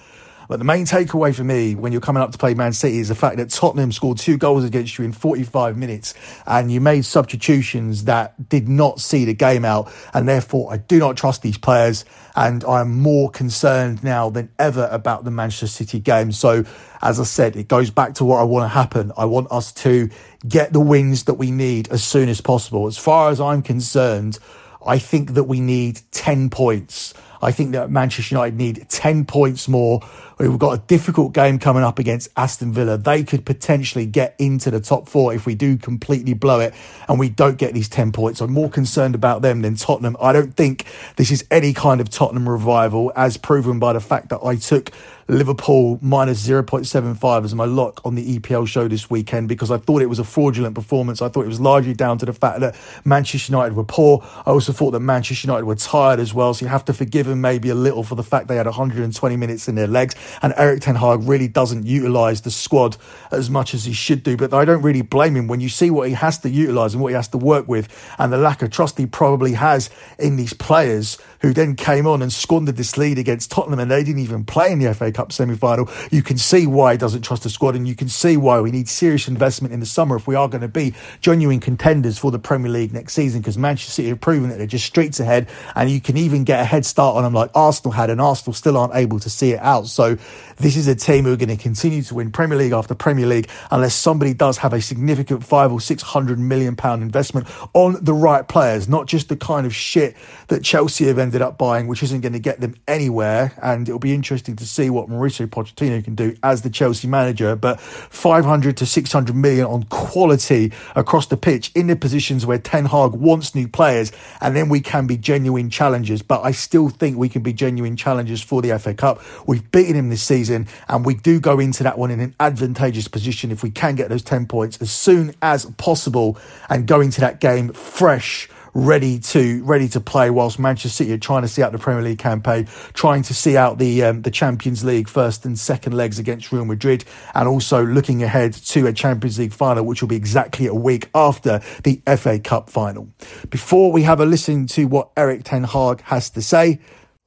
But 0.51 0.57
the 0.57 0.65
main 0.65 0.85
takeaway 0.85 1.33
for 1.33 1.45
me 1.45 1.75
when 1.75 1.93
you're 1.93 2.01
coming 2.01 2.21
up 2.21 2.33
to 2.33 2.37
play 2.37 2.53
Man 2.55 2.73
City 2.73 2.99
is 2.99 3.07
the 3.07 3.15
fact 3.15 3.37
that 3.37 3.51
Tottenham 3.51 3.93
scored 3.93 4.17
two 4.17 4.37
goals 4.37 4.65
against 4.65 4.97
you 4.97 5.05
in 5.05 5.13
45 5.13 5.77
minutes 5.77 6.13
and 6.45 6.69
you 6.69 6.81
made 6.81 7.05
substitutions 7.05 8.03
that 8.03 8.49
did 8.49 8.67
not 8.67 8.99
see 8.99 9.23
the 9.23 9.33
game 9.33 9.63
out. 9.63 9.89
And 10.13 10.27
therefore, 10.27 10.73
I 10.73 10.75
do 10.75 10.99
not 10.99 11.15
trust 11.15 11.41
these 11.41 11.57
players. 11.57 12.03
And 12.35 12.65
I'm 12.65 12.99
more 12.99 13.29
concerned 13.29 14.03
now 14.03 14.29
than 14.29 14.51
ever 14.59 14.89
about 14.91 15.23
the 15.23 15.31
Manchester 15.31 15.67
City 15.67 16.01
game. 16.01 16.33
So, 16.33 16.65
as 17.01 17.17
I 17.17 17.23
said, 17.23 17.55
it 17.55 17.69
goes 17.69 17.89
back 17.89 18.15
to 18.15 18.25
what 18.25 18.41
I 18.41 18.43
want 18.43 18.65
to 18.65 18.67
happen. 18.67 19.13
I 19.15 19.23
want 19.23 19.49
us 19.53 19.71
to 19.71 20.09
get 20.45 20.73
the 20.73 20.81
wins 20.81 21.23
that 21.23 21.35
we 21.35 21.51
need 21.51 21.87
as 21.93 22.03
soon 22.03 22.27
as 22.27 22.41
possible. 22.41 22.87
As 22.87 22.97
far 22.97 23.29
as 23.29 23.39
I'm 23.39 23.61
concerned, 23.61 24.37
I 24.85 24.99
think 24.99 25.35
that 25.35 25.45
we 25.45 25.61
need 25.61 26.01
10 26.11 26.49
points. 26.49 27.13
I 27.41 27.51
think 27.51 27.71
that 27.71 27.89
Manchester 27.89 28.35
United 28.35 28.55
need 28.55 28.85
10 28.89 29.25
points 29.25 29.67
more 29.67 30.01
We've 30.49 30.57
got 30.57 30.71
a 30.71 30.81
difficult 30.87 31.33
game 31.33 31.59
coming 31.59 31.83
up 31.83 31.99
against 31.99 32.29
Aston 32.35 32.73
Villa. 32.73 32.97
They 32.97 33.23
could 33.23 33.45
potentially 33.45 34.07
get 34.07 34.35
into 34.39 34.71
the 34.71 34.79
top 34.79 35.07
four 35.07 35.35
if 35.35 35.45
we 35.45 35.53
do 35.53 35.77
completely 35.77 36.33
blow 36.33 36.59
it 36.59 36.73
and 37.07 37.19
we 37.19 37.29
don't 37.29 37.59
get 37.59 37.75
these 37.75 37.87
10 37.87 38.11
points. 38.11 38.41
I'm 38.41 38.51
more 38.51 38.69
concerned 38.69 39.13
about 39.13 39.43
them 39.43 39.61
than 39.61 39.75
Tottenham. 39.75 40.17
I 40.19 40.33
don't 40.33 40.55
think 40.55 40.85
this 41.17 41.29
is 41.29 41.45
any 41.51 41.73
kind 41.73 42.01
of 42.01 42.09
Tottenham 42.09 42.49
revival, 42.49 43.11
as 43.15 43.37
proven 43.37 43.77
by 43.77 43.93
the 43.93 43.99
fact 43.99 44.29
that 44.29 44.39
I 44.43 44.55
took 44.55 44.89
Liverpool 45.31 45.97
minus 46.01 46.45
0.75 46.45 47.45
as 47.45 47.55
my 47.55 47.63
lock 47.63 48.01
on 48.03 48.15
the 48.15 48.37
EPL 48.37 48.67
show 48.67 48.87
this 48.89 49.09
weekend 49.09 49.47
because 49.47 49.71
I 49.71 49.77
thought 49.77 50.01
it 50.01 50.07
was 50.07 50.19
a 50.19 50.25
fraudulent 50.25 50.75
performance. 50.75 51.21
I 51.21 51.29
thought 51.29 51.45
it 51.45 51.47
was 51.47 51.61
largely 51.61 51.93
down 51.93 52.17
to 52.17 52.25
the 52.25 52.33
fact 52.33 52.59
that 52.59 52.75
Manchester 53.05 53.53
United 53.53 53.75
were 53.75 53.85
poor. 53.85 54.21
I 54.45 54.49
also 54.49 54.73
thought 54.73 54.91
that 54.91 54.99
Manchester 54.99 55.47
United 55.47 55.65
were 55.65 55.75
tired 55.75 56.19
as 56.19 56.33
well. 56.33 56.53
So 56.53 56.65
you 56.65 56.69
have 56.69 56.83
to 56.85 56.93
forgive 56.93 57.27
them 57.27 57.39
maybe 57.39 57.69
a 57.69 57.75
little 57.75 58.03
for 58.03 58.15
the 58.15 58.23
fact 58.23 58.49
they 58.49 58.57
had 58.57 58.65
120 58.65 59.35
minutes 59.37 59.69
in 59.69 59.75
their 59.75 59.87
legs. 59.87 60.15
And 60.41 60.53
Erik 60.57 60.81
Ten 60.81 60.95
Hag 60.95 61.21
really 61.23 61.47
doesn't 61.47 61.85
utilise 61.85 62.41
the 62.41 62.51
squad 62.51 62.97
as 63.31 63.49
much 63.49 63.73
as 63.73 63.85
he 63.85 63.93
should 63.93 64.23
do. 64.23 64.37
But 64.37 64.53
I 64.53 64.65
don't 64.65 64.81
really 64.81 65.01
blame 65.01 65.35
him 65.35 65.47
when 65.47 65.61
you 65.61 65.69
see 65.69 65.89
what 65.89 66.07
he 66.07 66.13
has 66.13 66.37
to 66.39 66.49
utilise 66.49 66.93
and 66.93 67.01
what 67.01 67.09
he 67.09 67.15
has 67.15 67.27
to 67.29 67.37
work 67.37 67.67
with 67.67 67.87
and 68.17 68.31
the 68.31 68.37
lack 68.37 68.61
of 68.61 68.71
trust 68.71 68.97
he 68.97 69.05
probably 69.05 69.53
has 69.53 69.89
in 70.19 70.35
these 70.35 70.53
players 70.53 71.17
who 71.41 71.53
then 71.53 71.75
came 71.75 72.05
on 72.05 72.21
and 72.21 72.31
squandered 72.31 72.77
this 72.77 72.97
lead 72.97 73.17
against 73.17 73.51
Tottenham 73.51 73.79
and 73.79 73.89
they 73.89 74.03
didn't 74.03 74.21
even 74.21 74.43
play 74.43 74.71
in 74.71 74.79
the 74.79 74.93
FA 74.93 75.11
Cup 75.11 75.31
semi 75.31 75.55
final. 75.55 75.89
You 76.11 76.21
can 76.21 76.37
see 76.37 76.67
why 76.67 76.93
he 76.93 76.97
doesn't 76.97 77.21
trust 77.21 77.43
the 77.43 77.49
squad, 77.49 77.75
and 77.75 77.87
you 77.87 77.95
can 77.95 78.09
see 78.09 78.37
why 78.37 78.59
we 78.61 78.71
need 78.71 78.87
serious 78.87 79.27
investment 79.27 79.73
in 79.73 79.79
the 79.79 79.85
summer 79.85 80.15
if 80.15 80.27
we 80.27 80.35
are 80.35 80.47
going 80.47 80.61
to 80.61 80.67
be 80.67 80.93
genuine 81.21 81.59
contenders 81.59 82.17
for 82.17 82.31
the 82.31 82.39
Premier 82.39 82.71
League 82.71 82.93
next 82.93 83.13
season. 83.13 83.41
Because 83.41 83.57
Manchester 83.57 83.91
City 83.91 84.09
have 84.09 84.21
proven 84.21 84.49
that 84.49 84.57
they're 84.57 84.67
just 84.67 84.85
streets 84.85 85.19
ahead, 85.19 85.49
and 85.75 85.89
you 85.89 85.99
can 85.99 86.17
even 86.17 86.43
get 86.43 86.59
a 86.59 86.65
head 86.65 86.85
start 86.85 87.15
on 87.15 87.23
them 87.23 87.33
like 87.33 87.49
Arsenal 87.55 87.91
had, 87.91 88.09
and 88.09 88.21
Arsenal 88.21 88.53
still 88.53 88.77
aren't 88.77 88.95
able 88.95 89.19
to 89.19 89.29
see 89.29 89.51
it 89.51 89.59
out. 89.59 89.87
So 89.87 90.17
this 90.57 90.77
is 90.77 90.87
a 90.87 90.95
team 90.95 91.25
who 91.25 91.33
are 91.33 91.37
going 91.37 91.49
to 91.49 91.57
continue 91.57 92.01
to 92.03 92.15
win 92.15 92.31
Premier 92.31 92.57
League 92.57 92.71
after 92.71 92.93
Premier 92.93 93.25
League 93.25 93.49
unless 93.71 93.95
somebody 93.95 94.33
does 94.33 94.57
have 94.59 94.73
a 94.73 94.81
significant 94.81 95.43
five 95.43 95.71
or 95.71 95.81
six 95.81 96.03
hundred 96.03 96.39
million 96.39 96.75
pound 96.75 97.01
investment 97.01 97.47
on 97.73 97.97
the 98.01 98.13
right 98.13 98.47
players, 98.47 98.87
not 98.87 99.07
just 99.07 99.29
the 99.29 99.35
kind 99.35 99.65
of 99.65 99.73
shit 99.73 100.15
that 100.47 100.63
Chelsea 100.63 101.05
have 101.07 101.17
ended 101.17 101.41
up 101.41 101.57
buying, 101.57 101.87
which 101.87 102.03
isn't 102.03 102.21
going 102.21 102.33
to 102.33 102.39
get 102.39 102.59
them 102.59 102.75
anywhere. 102.87 103.53
And 103.61 103.87
it'll 103.87 103.99
be 103.99 104.13
interesting 104.13 104.55
to 104.57 104.65
see 104.65 104.89
what 104.89 105.09
Mauricio 105.09 105.47
Pochettino 105.47 106.03
can 106.03 106.15
do 106.15 106.35
as 106.43 106.61
the 106.61 106.69
Chelsea 106.69 107.07
manager. 107.07 107.55
But 107.55 107.79
500 107.79 108.77
to 108.77 108.85
600 108.85 109.35
million 109.35 109.65
on 109.65 109.83
quality 109.83 110.71
across 110.95 111.27
the 111.27 111.37
pitch 111.37 111.71
in 111.75 111.87
the 111.87 111.95
positions 111.95 112.45
where 112.45 112.57
Ten 112.57 112.85
Hag 112.85 113.11
wants 113.11 113.55
new 113.55 113.67
players, 113.67 114.11
and 114.41 114.55
then 114.55 114.69
we 114.69 114.79
can 114.79 115.07
be 115.07 115.17
genuine 115.17 115.69
challengers. 115.69 116.21
But 116.21 116.43
I 116.43 116.51
still 116.51 116.89
think 116.89 117.17
we 117.17 117.29
can 117.29 117.41
be 117.41 117.53
genuine 117.53 117.95
challengers 117.95 118.41
for 118.41 118.61
the 118.61 118.77
FA 118.79 118.93
Cup. 118.93 119.21
We've 119.47 119.69
beaten 119.71 119.95
him 120.01 120.09
this 120.09 120.23
season, 120.23 120.67
and 120.89 121.05
we 121.05 121.13
do 121.13 121.39
go 121.39 121.59
into 121.59 121.83
that 121.83 121.97
one 121.97 122.11
in 122.11 122.19
an 122.19 122.35
advantageous 122.39 123.07
position 123.07 123.51
if 123.51 123.63
we 123.63 123.71
can 123.71 123.95
get 123.95 124.09
those 124.09 124.23
10 124.23 124.47
points 124.47 124.81
as 124.81 124.91
soon 124.91 125.33
as 125.41 125.65
possible 125.77 126.37
and 126.69 126.87
go 126.87 126.99
into 126.99 127.21
that 127.21 127.39
game 127.39 127.71
fresh 127.71 128.49
ready 128.73 129.19
to 129.19 129.63
ready 129.63 129.87
to 129.89 129.99
play 129.99 130.29
whilst 130.29 130.57
Manchester 130.57 130.89
City 130.89 131.11
are 131.13 131.17
trying 131.17 131.41
to 131.41 131.47
see 131.47 131.61
out 131.61 131.71
the 131.71 131.77
Premier 131.77 132.01
League 132.01 132.19
campaign, 132.19 132.67
trying 132.93 133.21
to 133.23 133.33
see 133.33 133.57
out 133.57 133.77
the 133.77 134.03
um, 134.03 134.21
the 134.21 134.31
Champions 134.31 134.83
League 134.83 135.07
first 135.07 135.45
and 135.45 135.57
second 135.57 135.93
legs 135.93 136.19
against 136.19 136.51
Real 136.51 136.65
Madrid, 136.65 137.03
and 137.33 137.47
also 137.47 137.85
looking 137.85 138.23
ahead 138.23 138.53
to 138.53 138.87
a 138.87 138.93
Champions 138.93 139.39
League 139.39 139.53
final, 139.53 139.83
which 139.85 140.01
will 140.01 140.09
be 140.09 140.15
exactly 140.15 140.67
a 140.67 140.73
week 140.73 141.09
after 141.13 141.61
the 141.83 142.01
FA 142.17 142.39
Cup 142.39 142.69
final. 142.69 143.09
Before 143.49 143.91
we 143.91 144.03
have 144.03 144.19
a 144.19 144.25
listen 144.25 144.67
to 144.67 144.85
what 144.85 145.11
Erik 145.17 145.43
Ten 145.43 145.63
Hag 145.63 146.01
has 146.03 146.29
to 146.31 146.41
say, 146.41 146.79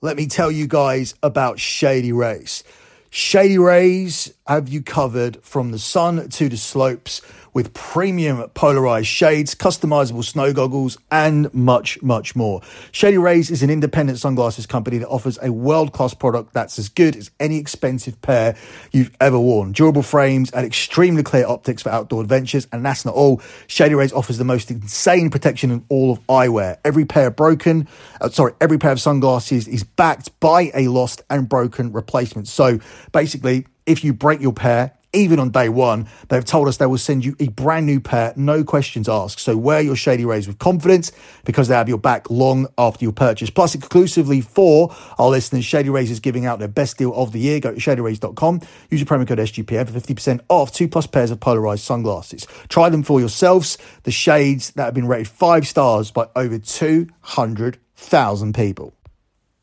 let 0.04 0.18
me 0.18 0.26
tell 0.26 0.50
you 0.50 0.66
guys 0.66 1.14
about 1.22 1.58
Shady 1.58 2.12
Rays. 2.12 2.62
Shady 3.08 3.56
Rays 3.56 4.34
have 4.46 4.68
you 4.68 4.82
covered 4.82 5.42
from 5.42 5.70
the 5.70 5.78
sun 5.78 6.28
to 6.28 6.50
the 6.50 6.58
slopes 6.58 7.22
with 7.54 7.72
premium 7.72 8.46
polarized 8.50 9.06
shades, 9.06 9.54
customizable 9.54 10.24
snow 10.24 10.52
goggles, 10.52 10.98
and 11.10 11.52
much, 11.54 12.02
much 12.02 12.36
more. 12.36 12.60
Shady 12.92 13.16
Rays 13.16 13.50
is 13.50 13.62
an 13.62 13.70
independent 13.70 14.18
sunglasses 14.18 14.66
company 14.66 14.98
that 14.98 15.08
offers 15.08 15.38
a 15.40 15.50
world 15.50 15.92
class 15.92 16.12
product 16.12 16.52
that's 16.52 16.78
as 16.78 16.88
good 16.88 17.16
as 17.16 17.30
any 17.40 17.58
expensive 17.58 18.20
pair 18.20 18.56
you've 18.92 19.16
ever 19.20 19.38
worn. 19.38 19.72
Durable 19.72 20.02
frames 20.02 20.50
and 20.50 20.66
extremely 20.66 21.22
clear 21.22 21.46
optics 21.46 21.82
for 21.82 21.90
outdoor 21.90 22.22
adventures. 22.22 22.66
And 22.72 22.84
that's 22.84 23.04
not 23.04 23.14
all. 23.14 23.40
Shady 23.68 23.94
Rays 23.94 24.12
offers 24.12 24.36
the 24.38 24.44
most 24.44 24.70
insane 24.70 25.30
protection 25.30 25.70
in 25.70 25.84
all 25.88 26.12
of 26.12 26.26
eyewear. 26.26 26.78
Every 26.84 27.04
pair 27.04 27.30
broken, 27.30 27.88
uh, 28.20 28.28
sorry, 28.30 28.52
every 28.60 28.78
pair 28.78 28.92
of 28.92 29.00
sunglasses 29.00 29.68
is 29.68 29.84
backed 29.84 30.38
by 30.40 30.72
a 30.74 30.88
lost 30.88 31.22
and 31.30 31.48
broken 31.48 31.92
replacement. 31.92 32.48
So 32.48 32.80
basically, 33.12 33.66
if 33.86 34.02
you 34.02 34.12
break 34.12 34.40
your 34.40 34.52
pair, 34.52 34.92
even 35.14 35.38
on 35.38 35.50
day 35.50 35.68
one, 35.68 36.08
they've 36.28 36.44
told 36.44 36.68
us 36.68 36.76
they 36.76 36.86
will 36.86 36.98
send 36.98 37.24
you 37.24 37.36
a 37.40 37.48
brand 37.48 37.86
new 37.86 38.00
pair, 38.00 38.32
no 38.36 38.64
questions 38.64 39.08
asked. 39.08 39.40
So 39.40 39.56
wear 39.56 39.80
your 39.80 39.96
Shady 39.96 40.24
Rays 40.24 40.46
with 40.46 40.58
confidence 40.58 41.12
because 41.44 41.68
they 41.68 41.74
have 41.74 41.88
your 41.88 41.98
back 41.98 42.30
long 42.30 42.66
after 42.76 43.04
your 43.04 43.12
purchase. 43.12 43.50
Plus, 43.50 43.74
exclusively 43.74 44.40
for 44.40 44.94
our 45.18 45.30
listeners, 45.30 45.64
Shady 45.64 45.90
Rays 45.90 46.10
is 46.10 46.20
giving 46.20 46.46
out 46.46 46.58
their 46.58 46.68
best 46.68 46.98
deal 46.98 47.14
of 47.14 47.32
the 47.32 47.38
year. 47.38 47.60
Go 47.60 47.72
to 47.72 47.80
shadyrays.com, 47.80 48.60
use 48.90 49.00
your 49.00 49.06
promo 49.06 49.26
code 49.26 49.38
SGPN 49.38 49.88
for 49.88 49.98
50% 49.98 50.40
off 50.48 50.72
two 50.72 50.88
plus 50.88 51.06
pairs 51.06 51.30
of 51.30 51.40
polarized 51.40 51.84
sunglasses. 51.84 52.46
Try 52.68 52.88
them 52.88 53.02
for 53.02 53.20
yourselves. 53.20 53.78
The 54.02 54.10
shades 54.10 54.70
that 54.72 54.84
have 54.84 54.94
been 54.94 55.06
rated 55.06 55.28
five 55.28 55.66
stars 55.66 56.10
by 56.10 56.28
over 56.36 56.58
200,000 56.58 58.54
people. 58.54 58.94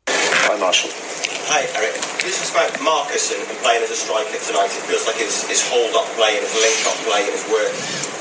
Hi, 0.08 0.58
Marshall. 0.58 0.90
Hi, 0.92 1.62
Erik. 1.78 1.91
Is 2.32 2.48
about 2.48 2.72
Marcus 2.80 3.28
and, 3.28 3.44
and 3.44 3.58
playing 3.60 3.84
as 3.84 3.92
a 3.92 3.98
striker 4.00 4.40
tonight. 4.40 4.72
It 4.72 4.88
feels 4.88 5.04
like 5.04 5.20
his, 5.20 5.44
his 5.52 5.60
hold 5.68 5.92
up 5.92 6.08
play 6.16 6.32
and 6.32 6.40
his 6.40 6.56
link 6.56 6.80
up 6.88 6.96
play 7.04 7.28
and 7.28 7.34
his 7.36 7.44
work 7.52 7.68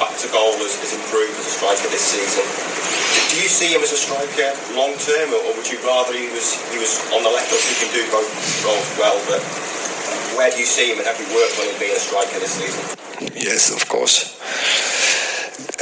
back 0.04 0.12
to 0.20 0.28
goal 0.36 0.52
has, 0.60 0.76
has 0.84 0.92
improved 0.92 1.32
as 1.40 1.48
a 1.48 1.56
striker 1.56 1.88
this 1.88 2.12
season. 2.12 2.44
Do 3.32 3.40
you 3.40 3.48
see 3.48 3.72
him 3.72 3.80
as 3.80 3.96
a 3.96 4.02
striker 4.02 4.52
long 4.76 5.00
term, 5.00 5.32
or, 5.32 5.42
or 5.48 5.52
would 5.56 5.70
you 5.72 5.80
rather 5.88 6.12
he 6.12 6.28
was 6.36 6.60
he 6.76 6.78
was 6.84 7.00
on 7.16 7.24
the 7.24 7.32
left? 7.32 7.56
Obviously, 7.56 7.72
he 7.72 7.88
can 7.88 7.92
do 7.96 8.04
both 8.12 8.28
roles 8.68 8.90
well, 9.00 9.16
but 9.32 9.40
where 10.36 10.52
do 10.52 10.60
you 10.60 10.68
see 10.68 10.92
him 10.92 11.00
and 11.00 11.08
have 11.08 11.16
you 11.16 11.32
worked 11.32 11.56
on 11.64 11.72
him 11.72 11.78
being 11.80 11.96
a 11.96 12.04
striker 12.04 12.36
this 12.44 12.60
season? 12.60 12.84
Yes, 13.32 13.72
of 13.72 13.88
course. 13.88 14.36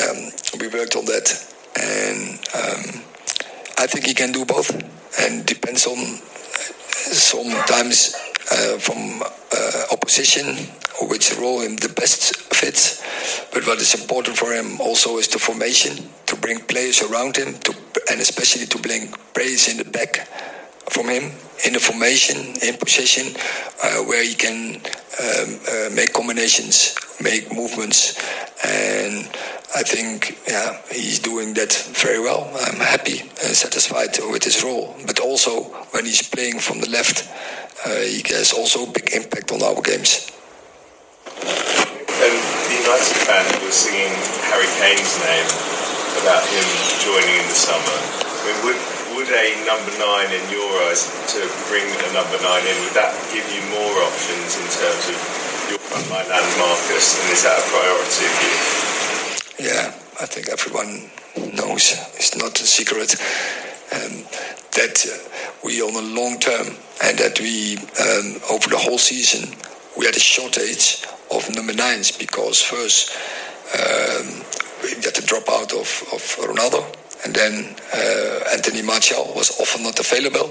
Um, 0.05 0.29
we 0.61 0.69
worked 0.69 0.93
on 0.93 1.09
that, 1.09 1.33
and 1.75 2.37
um, 2.53 3.01
I 3.81 3.89
think 3.89 4.05
he 4.05 4.13
can 4.13 4.31
do 4.31 4.45
both, 4.45 4.69
and 5.17 5.45
depends 5.49 5.89
on 5.89 5.97
sometimes 7.11 8.15
uh, 8.51 8.77
from 8.77 9.21
uh, 9.21 9.83
opposition 9.91 10.55
which 11.07 11.33
role 11.37 11.61
him 11.61 11.77
the 11.77 11.89
best 11.89 12.35
fits. 12.53 13.01
But 13.53 13.65
what 13.65 13.79
is 13.79 13.95
important 13.95 14.37
for 14.37 14.51
him 14.51 14.79
also 14.81 15.17
is 15.17 15.27
the 15.29 15.39
formation 15.39 16.09
to 16.25 16.35
bring 16.35 16.59
players 16.59 17.01
around 17.01 17.37
him, 17.37 17.53
to, 17.59 17.73
and 18.11 18.19
especially 18.19 18.65
to 18.67 18.77
bring 18.79 19.07
players 19.33 19.69
in 19.69 19.77
the 19.77 19.85
back 19.85 20.27
from 20.89 21.07
him 21.07 21.31
in 21.65 21.73
the 21.73 21.79
formation, 21.79 22.37
in 22.61 22.77
position, 22.77 23.35
uh, 23.83 24.03
where 24.03 24.23
he 24.23 24.33
can 24.33 24.75
um, 24.75 25.59
uh, 25.67 25.89
make 25.93 26.13
combinations, 26.13 26.95
make 27.21 27.53
movements, 27.53 28.17
and 28.63 29.27
I 29.75 29.83
think 29.83 30.37
yeah 30.47 30.81
he's 30.91 31.19
doing 31.19 31.53
that 31.55 31.73
very 31.93 32.19
well. 32.19 32.49
I'm 32.61 32.79
happy 32.79 33.21
and 33.43 33.55
satisfied 33.55 34.17
with 34.31 34.43
his 34.43 34.63
role, 34.63 34.95
but 35.05 35.19
also 35.19 35.63
when 35.91 36.05
he's 36.05 36.27
playing 36.27 36.59
from 36.59 36.81
the 36.81 36.89
left, 36.89 37.27
uh, 37.85 38.01
he 38.01 38.23
has 38.35 38.53
also 38.53 38.83
a 38.83 38.91
big 38.91 39.13
impact 39.13 39.51
on 39.51 39.61
our 39.61 39.81
games. 39.81 40.31
And 42.19 42.35
the 42.67 42.75
United 42.83 43.17
fan 43.23 43.45
was 43.63 43.75
singing 43.75 44.11
Harry 44.51 44.67
Kane's 44.81 45.15
name 45.23 45.47
about 46.19 46.43
him 46.51 46.67
joining 46.99 47.39
in 47.39 47.47
the 47.47 47.55
summer. 47.55 47.95
I 48.27 48.63
mean, 48.65 48.98
would 49.19 49.27
a 49.35 49.51
number 49.67 49.91
nine 49.99 50.31
in 50.31 50.45
your 50.47 50.71
eyes 50.87 51.11
to 51.27 51.43
bring 51.67 51.83
a 51.83 52.09
number 52.15 52.39
nine 52.39 52.63
in, 52.63 52.75
would 52.87 52.95
that 52.95 53.11
give 53.35 53.43
you 53.51 53.59
more 53.75 53.95
options 54.07 54.55
in 54.55 54.67
terms 54.79 55.11
of 55.11 55.17
your 55.67 55.79
frontline 55.91 56.23
and 56.23 56.47
Marcus? 56.55 57.19
And 57.19 57.27
is 57.35 57.43
that 57.43 57.59
a 57.59 57.65
priority 57.67 58.27
for 58.31 58.47
you? 58.47 59.67
Yeah, 59.67 59.91
I 60.23 60.25
think 60.25 60.47
everyone 60.47 61.11
knows. 61.51 61.99
It's 62.15 62.37
not 62.37 62.55
a 62.61 62.63
secret 62.63 63.19
um, 63.91 64.23
that 64.79 65.03
uh, 65.03 65.11
we 65.65 65.81
on 65.81 65.99
a 65.99 66.07
long 66.15 66.39
term 66.39 66.67
and 67.03 67.17
that 67.19 67.41
we 67.41 67.75
um, 67.99 68.39
over 68.55 68.69
the 68.69 68.79
whole 68.79 68.97
season 68.97 69.51
we 69.97 70.05
had 70.05 70.15
a 70.15 70.19
shortage 70.19 71.03
of 71.29 71.43
number 71.53 71.73
nines 71.73 72.15
because 72.15 72.61
first 72.61 73.11
um, 73.75 74.47
we 74.81 74.95
had 75.03 75.11
the 75.11 75.27
dropout 75.27 75.73
of, 75.75 76.07
of 76.15 76.23
Ronaldo 76.47 76.98
and 77.25 77.33
then 77.33 77.75
uh, 77.93 78.53
Anthony 78.53 78.81
Martial 78.81 79.31
was 79.35 79.59
often 79.59 79.83
not 79.83 79.99
available 79.99 80.45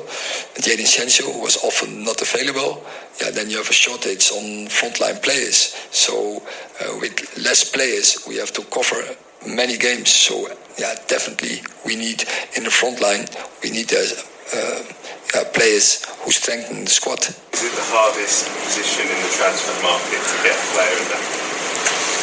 and 0.55 0.65
Jadon 0.65 0.87
Sancho 0.87 1.39
was 1.41 1.57
often 1.65 2.05
not 2.05 2.21
available 2.21 2.85
yeah 3.21 3.31
then 3.31 3.51
you 3.51 3.57
have 3.57 3.71
a 3.71 3.73
shortage 3.73 4.31
on 4.33 4.69
frontline 4.69 5.23
players 5.23 5.75
so 5.91 6.43
uh, 6.81 6.99
with 7.01 7.15
less 7.43 7.71
players 7.71 8.25
we 8.29 8.37
have 8.37 8.53
to 8.53 8.63
cover 8.65 9.01
many 9.47 9.79
games 9.79 10.11
so 10.11 10.49
yeah 10.79 10.95
definitely 11.07 11.63
we 11.87 11.97
need 11.97 12.25
in 12.57 12.65
the 12.65 12.71
front 12.71 13.01
line 13.01 13.25
we 13.63 13.71
need 13.71 13.93
uh, 13.93 15.45
players 15.53 16.05
who 16.25 16.31
strengthen 16.31 16.85
the 16.85 16.91
squad. 16.91 17.21
Is 17.21 17.65
it 17.65 17.73
the 17.75 17.89
hardest 17.93 18.49
position 18.65 19.05
in 19.05 19.19
the 19.21 19.33
transfer 19.37 19.77
market 19.83 20.21
to 20.25 20.37
get 20.47 20.57
a 20.57 20.67
player 20.73 20.97
in 20.97 21.09
that? 21.13 21.25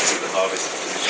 Is 0.01 0.09
it 0.15 0.21
the 0.25 0.31
hardest 0.33 0.65
position? 0.73 1.05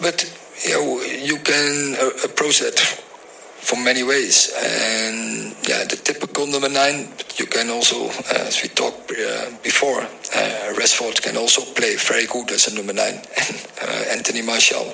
But 0.00 0.45
know, 0.70 1.02
you 1.02 1.38
can 1.38 1.96
uh, 2.00 2.10
approach 2.24 2.60
that 2.60 2.78
from 2.78 3.84
many 3.84 4.02
ways, 4.02 4.54
and 4.56 5.54
yeah, 5.68 5.84
the 5.84 6.00
typical 6.02 6.46
number 6.46 6.68
nine. 6.68 7.08
You 7.36 7.46
can 7.46 7.68
also, 7.70 8.08
uh, 8.08 8.46
as 8.46 8.62
we 8.62 8.68
talked 8.68 9.10
uh, 9.10 9.50
before, 9.62 10.00
uh, 10.00 10.72
can 11.20 11.36
also 11.36 11.62
play 11.74 11.96
very 11.96 12.26
good 12.26 12.50
as 12.52 12.68
a 12.68 12.74
number 12.74 12.92
nine, 12.92 13.16
uh, 13.82 14.04
Anthony 14.10 14.42
Martial, 14.42 14.84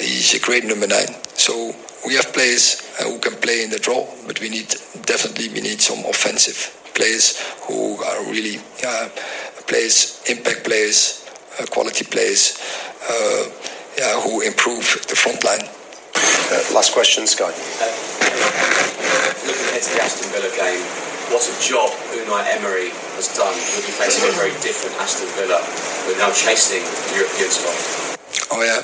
he's 0.00 0.34
a 0.34 0.40
great 0.40 0.64
number 0.64 0.86
nine. 0.86 1.14
So 1.34 1.74
we 2.06 2.14
have 2.14 2.32
players 2.32 2.82
uh, 2.98 3.04
who 3.04 3.18
can 3.18 3.36
play 3.36 3.64
in 3.64 3.70
that 3.70 3.86
role, 3.86 4.08
but 4.26 4.40
we 4.40 4.48
need 4.48 4.68
definitely 5.04 5.48
we 5.48 5.60
need 5.60 5.80
some 5.80 6.04
offensive 6.06 6.76
players 6.94 7.38
who 7.66 7.96
are 8.02 8.24
really 8.24 8.58
uh, 8.86 9.08
players, 9.66 10.22
impact 10.28 10.64
players, 10.64 11.28
uh, 11.60 11.66
quality 11.66 12.04
players, 12.04 12.58
uh, 13.08 13.44
yeah, 13.44 13.79
who 14.00 14.40
improve 14.40 15.04
the 15.08 15.16
front 15.16 15.44
line. 15.44 15.60
Uh, 15.60 16.74
last 16.74 16.92
question, 16.92 17.26
Scott. 17.26 17.52
looking 19.44 19.66
ahead 19.68 19.82
to 19.82 19.90
the 19.92 20.00
Aston 20.00 20.32
Villa 20.32 20.48
game, 20.56 20.80
what 21.28 21.44
a 21.44 21.54
job 21.60 21.90
Unai 22.16 22.42
Emery 22.56 22.90
has 23.20 23.28
done. 23.36 23.52
We'll 23.52 23.84
be 23.84 23.92
facing 23.92 24.28
a 24.28 24.32
very 24.32 24.56
different 24.64 24.96
Aston 24.96 25.28
Villa. 25.36 25.60
We're 26.08 26.18
now 26.18 26.32
chasing 26.32 26.80
the 26.80 27.22
European 27.22 27.50
spot. 27.52 27.76
Oh 28.52 28.64
yeah, 28.64 28.82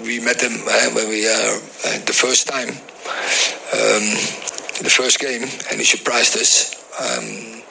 we 0.06 0.20
met 0.20 0.38
them 0.38 0.62
uh, 0.62 0.90
when 0.94 1.08
we 1.08 1.26
uh, 1.26 1.58
the 2.06 2.14
first 2.14 2.46
time, 2.46 2.70
um, 2.70 4.06
the 4.80 4.92
first 4.92 5.18
game, 5.18 5.42
and 5.42 5.78
he 5.78 5.84
surprised 5.84 6.36
us. 6.38 6.72
Um, 6.96 7.62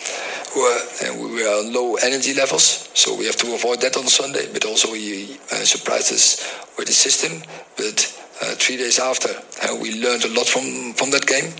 and 1.03 1.19
we 1.19 1.43
were 1.43 1.49
on 1.49 1.73
low 1.73 1.95
energy 1.95 2.33
levels, 2.33 2.89
so 2.93 3.15
we 3.15 3.25
have 3.25 3.35
to 3.37 3.53
avoid 3.53 3.81
that 3.81 3.97
on 3.97 4.07
Sunday. 4.07 4.47
But 4.51 4.65
also 4.65 4.93
he 4.93 5.37
uh, 5.51 5.63
surprised 5.63 6.13
us 6.13 6.39
with 6.77 6.87
the 6.87 6.93
system. 6.93 7.41
But 7.75 7.99
uh, 8.41 8.55
three 8.55 8.77
days 8.77 8.99
after, 8.99 9.29
uh, 9.29 9.75
we 9.81 10.01
learned 10.01 10.23
a 10.25 10.33
lot 10.33 10.47
from, 10.47 10.93
from 10.93 11.11
that 11.11 11.25
game, 11.25 11.51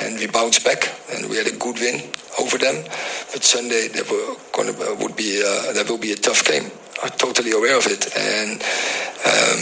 and 0.00 0.18
we 0.18 0.26
bounced 0.26 0.64
back, 0.64 0.88
and 1.12 1.28
we 1.28 1.36
had 1.36 1.46
a 1.46 1.56
good 1.56 1.78
win 1.78 2.00
over 2.40 2.58
them. 2.58 2.84
But 3.32 3.44
Sunday 3.44 3.88
there 3.88 4.04
were 4.04 4.36
gonna, 4.52 4.72
would 5.00 5.16
be 5.16 5.42
uh, 5.44 5.72
there 5.72 5.84
will 5.84 5.98
be 5.98 6.12
a 6.12 6.16
tough 6.16 6.44
game. 6.44 6.70
I'm 7.02 7.10
totally 7.16 7.52
aware 7.52 7.76
of 7.76 7.86
it, 7.86 8.16
and 8.16 8.62
um, 9.24 9.60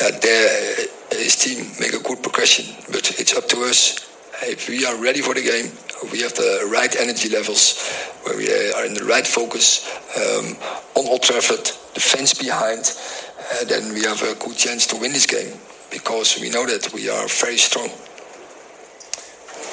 yeah, 0.00 0.18
there 0.20 0.86
his 1.12 1.36
team 1.36 1.66
make 1.80 1.92
a 1.92 2.02
good 2.02 2.22
progression, 2.22 2.74
but 2.92 3.18
it's 3.18 3.36
up 3.36 3.48
to 3.48 3.62
us. 3.64 4.07
If 4.42 4.68
we 4.68 4.86
are 4.86 4.96
ready 4.96 5.20
for 5.20 5.34
the 5.34 5.42
game, 5.42 5.72
we 6.12 6.22
have 6.22 6.32
the 6.34 6.68
right 6.70 6.94
energy 7.00 7.28
levels, 7.28 7.82
where 8.22 8.36
we 8.36 8.48
are 8.72 8.86
in 8.86 8.94
the 8.94 9.04
right 9.04 9.26
focus 9.26 9.84
um, 10.16 10.56
on 10.94 11.08
Old 11.08 11.22
Trafford, 11.22 11.66
the 11.94 12.00
fence 12.00 12.34
behind, 12.34 12.80
uh, 12.80 13.64
then 13.64 13.92
we 13.92 14.02
have 14.02 14.22
a 14.22 14.36
good 14.36 14.56
chance 14.56 14.86
to 14.88 14.96
win 14.96 15.12
this 15.12 15.26
game 15.26 15.58
because 15.90 16.38
we 16.40 16.50
know 16.50 16.64
that 16.66 16.92
we 16.94 17.10
are 17.10 17.26
very 17.26 17.56
strong. 17.56 17.88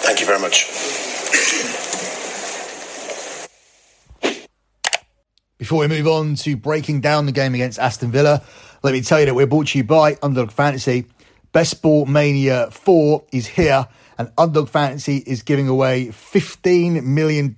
Thank 0.01 0.19
you 0.19 0.25
very 0.25 0.39
much. 0.39 0.65
Before 5.59 5.79
we 5.81 5.87
move 5.87 6.07
on 6.07 6.33
to 6.37 6.57
breaking 6.57 7.01
down 7.01 7.27
the 7.27 7.31
game 7.31 7.53
against 7.53 7.77
Aston 7.77 8.11
Villa, 8.11 8.41
let 8.81 8.93
me 8.93 9.01
tell 9.01 9.19
you 9.19 9.27
that 9.27 9.35
we're 9.35 9.45
brought 9.45 9.67
to 9.67 9.77
you 9.77 9.83
by 9.83 10.17
Underdog 10.23 10.49
Fantasy. 10.51 11.05
Best 11.51 11.83
Ball 11.83 12.07
Mania 12.07 12.71
4 12.71 13.25
is 13.31 13.45
here 13.45 13.87
and 14.17 14.31
Underdog 14.37 14.69
Fantasy 14.69 15.17
is 15.25 15.43
giving 15.43 15.67
away 15.67 16.07
$15 16.07 17.03
million 17.03 17.55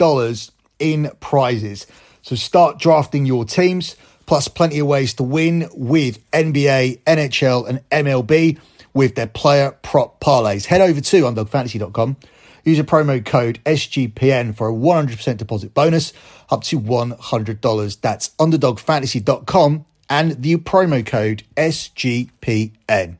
in 0.80 1.12
prizes. 1.20 1.88
So 2.22 2.36
start 2.36 2.80
drafting 2.80 3.26
your 3.26 3.46
teams, 3.46 3.96
plus 4.26 4.48
plenty 4.48 4.80
of 4.80 4.88
ways 4.88 5.14
to 5.16 5.24
win 5.24 5.70
with 5.74 6.30
NBA, 6.32 7.00
NHL, 7.04 7.68
and 7.68 7.90
MLB 7.90 8.60
with 8.94 9.16
their 9.16 9.28
player 9.28 9.78
prop 9.82 10.20
parlays. 10.20 10.66
Head 10.66 10.82
over 10.82 11.00
to 11.00 11.22
underdogfantasy.com. 11.24 12.18
Use 12.64 12.80
a 12.80 12.84
promo 12.84 13.24
code 13.24 13.60
SGPN 13.64 14.56
for 14.56 14.68
a 14.68 14.74
100% 14.74 15.38
deposit 15.38 15.74
bonus 15.74 16.12
up 16.50 16.64
to 16.64 16.80
$100. 16.80 18.02
That's 18.02 18.30
underdogfantasy.com 18.30 19.86
and 20.10 20.32
the 20.42 20.56
promo 20.58 21.06
code 21.06 21.44
SGPN. 21.56 23.18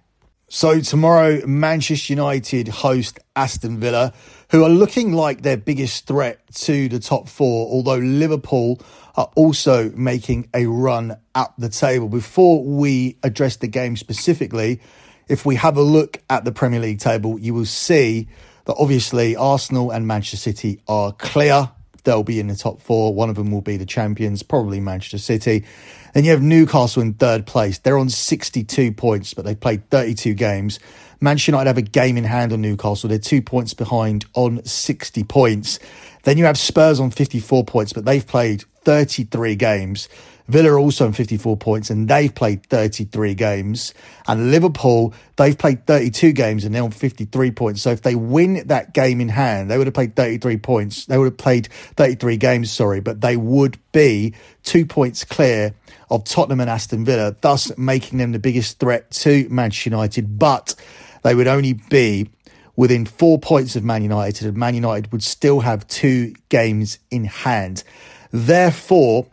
So 0.50 0.80
tomorrow, 0.80 1.46
Manchester 1.46 2.14
United 2.14 2.70
host 2.70 3.20
Aston 3.36 3.82
Villa, 3.82 4.14
who 4.50 4.64
are 4.64 4.70
looking 4.70 5.12
like 5.12 5.42
their 5.42 5.58
biggest 5.58 6.08
threat 6.08 6.40
to 6.56 6.88
the 6.88 7.00
top 7.00 7.28
four, 7.28 7.68
although 7.70 7.98
Liverpool 7.98 8.80
are 9.16 9.30
also 9.36 9.90
making 9.92 10.48
a 10.54 10.66
run 10.66 11.18
up 11.36 11.54
the 11.58 11.68
table. 11.68 12.08
Before 12.08 12.64
we 12.64 13.18
address 13.24 13.58
the 13.58 13.68
game 13.68 13.98
specifically, 13.98 14.80
if 15.28 15.46
we 15.46 15.56
have 15.56 15.76
a 15.76 15.82
look 15.82 16.22
at 16.30 16.46
the 16.46 16.54
Premier 16.54 16.80
League 16.80 17.00
table, 17.00 17.38
you 17.38 17.54
will 17.54 17.66
see 17.66 18.30
that 18.64 18.76
obviously 18.80 19.36
Arsenal 19.36 19.92
and 19.92 20.08
Manchester 20.08 20.38
City 20.38 20.80
are 20.88 21.12
clear. 21.12 21.72
They'll 22.08 22.24
be 22.24 22.40
in 22.40 22.48
the 22.48 22.56
top 22.56 22.82
four. 22.82 23.14
One 23.14 23.30
of 23.30 23.36
them 23.36 23.52
will 23.52 23.60
be 23.60 23.76
the 23.76 23.86
champions, 23.86 24.42
probably 24.42 24.80
Manchester 24.80 25.18
City. 25.18 25.66
Then 26.14 26.24
you 26.24 26.32
have 26.32 26.42
Newcastle 26.42 27.02
in 27.02 27.16
third 27.16 27.46
place. 27.46 27.80
They're 27.80 27.98
on 27.98 28.10
62 28.10 28.94
points, 28.94 29.34
but 29.34 29.44
they 29.44 29.56
played 29.56 29.90
32 29.90 30.34
games. 30.34 30.80
Manchester 31.20 31.52
United 31.52 31.68
have 31.68 31.78
a 31.78 31.82
game 31.82 32.16
in 32.16 32.24
hand 32.24 32.54
on 32.54 32.62
Newcastle. 32.62 33.10
They're 33.10 33.20
two 33.20 33.42
points 33.42 33.74
behind 33.74 34.26
on 34.36 34.64
60 34.64 35.26
points. 35.26 35.80
Then 36.24 36.38
you 36.38 36.46
have 36.46 36.58
Spurs 36.58 37.02
on 37.02 37.12
54 37.12 37.66
points, 37.66 37.92
but 37.92 38.06
they've 38.06 38.26
played 38.26 38.64
33 38.86 39.58
games. 39.58 40.08
Villa 40.48 40.72
are 40.72 40.80
also 40.80 41.06
on 41.06 41.14
54 41.14 41.58
points 41.58 41.90
and 41.90 42.08
they've 42.08 42.34
played 42.34 42.66
33 42.68 43.34
games. 43.34 43.94
And 44.28 44.52
Liverpool, 44.52 45.14
they've 45.36 45.58
played 45.58 45.86
32 45.86 46.32
games 46.32 46.64
and 46.64 46.74
they're 46.74 46.84
on 46.84 46.92
53 46.92 47.52
points. 47.52 47.82
So 47.82 47.92
if 47.92 48.02
they 48.02 48.16
win 48.16 48.66
that 48.68 48.94
game 48.94 49.20
in 49.20 49.30
hand, 49.30 49.70
they 49.70 49.78
would 49.78 49.88
have 49.88 49.94
played 49.94 50.16
33 50.16 50.58
points. 50.58 51.06
They 51.06 51.18
would 51.18 51.26
have 51.26 51.38
played 51.38 51.68
33 51.68 52.38
games, 52.38 52.72
sorry, 52.72 53.02
but 53.02 53.22
they 53.22 53.36
would 53.36 53.78
be 53.92 54.34
two 54.64 54.86
points 54.86 55.24
clear 55.26 55.74
of 56.10 56.24
Tottenham 56.24 56.62
and 56.62 56.70
Aston 56.70 57.04
Villa, 57.04 57.36
thus 57.42 57.78
making 57.78 58.18
them 58.18 58.32
the 58.32 58.40
biggest 58.40 58.80
threat 58.80 59.12
to 59.12 59.48
Manchester 59.50 59.90
United. 59.90 60.40
But 60.40 60.76
they 61.24 61.36
would 61.36 61.48
only 61.48 61.74
be 61.74 62.30
within 62.78 63.06
four 63.06 63.40
points 63.40 63.76
of 63.76 63.84
Man 63.84 64.04
United, 64.04 64.48
and 64.48 64.56
Man 64.56 64.76
United 64.76 65.12
would 65.12 65.24
still 65.24 65.60
have 65.60 65.86
two 65.88 66.34
games 66.48 67.00
in 67.12 67.26
hand. 67.26 67.84
Therefore, 68.32 69.28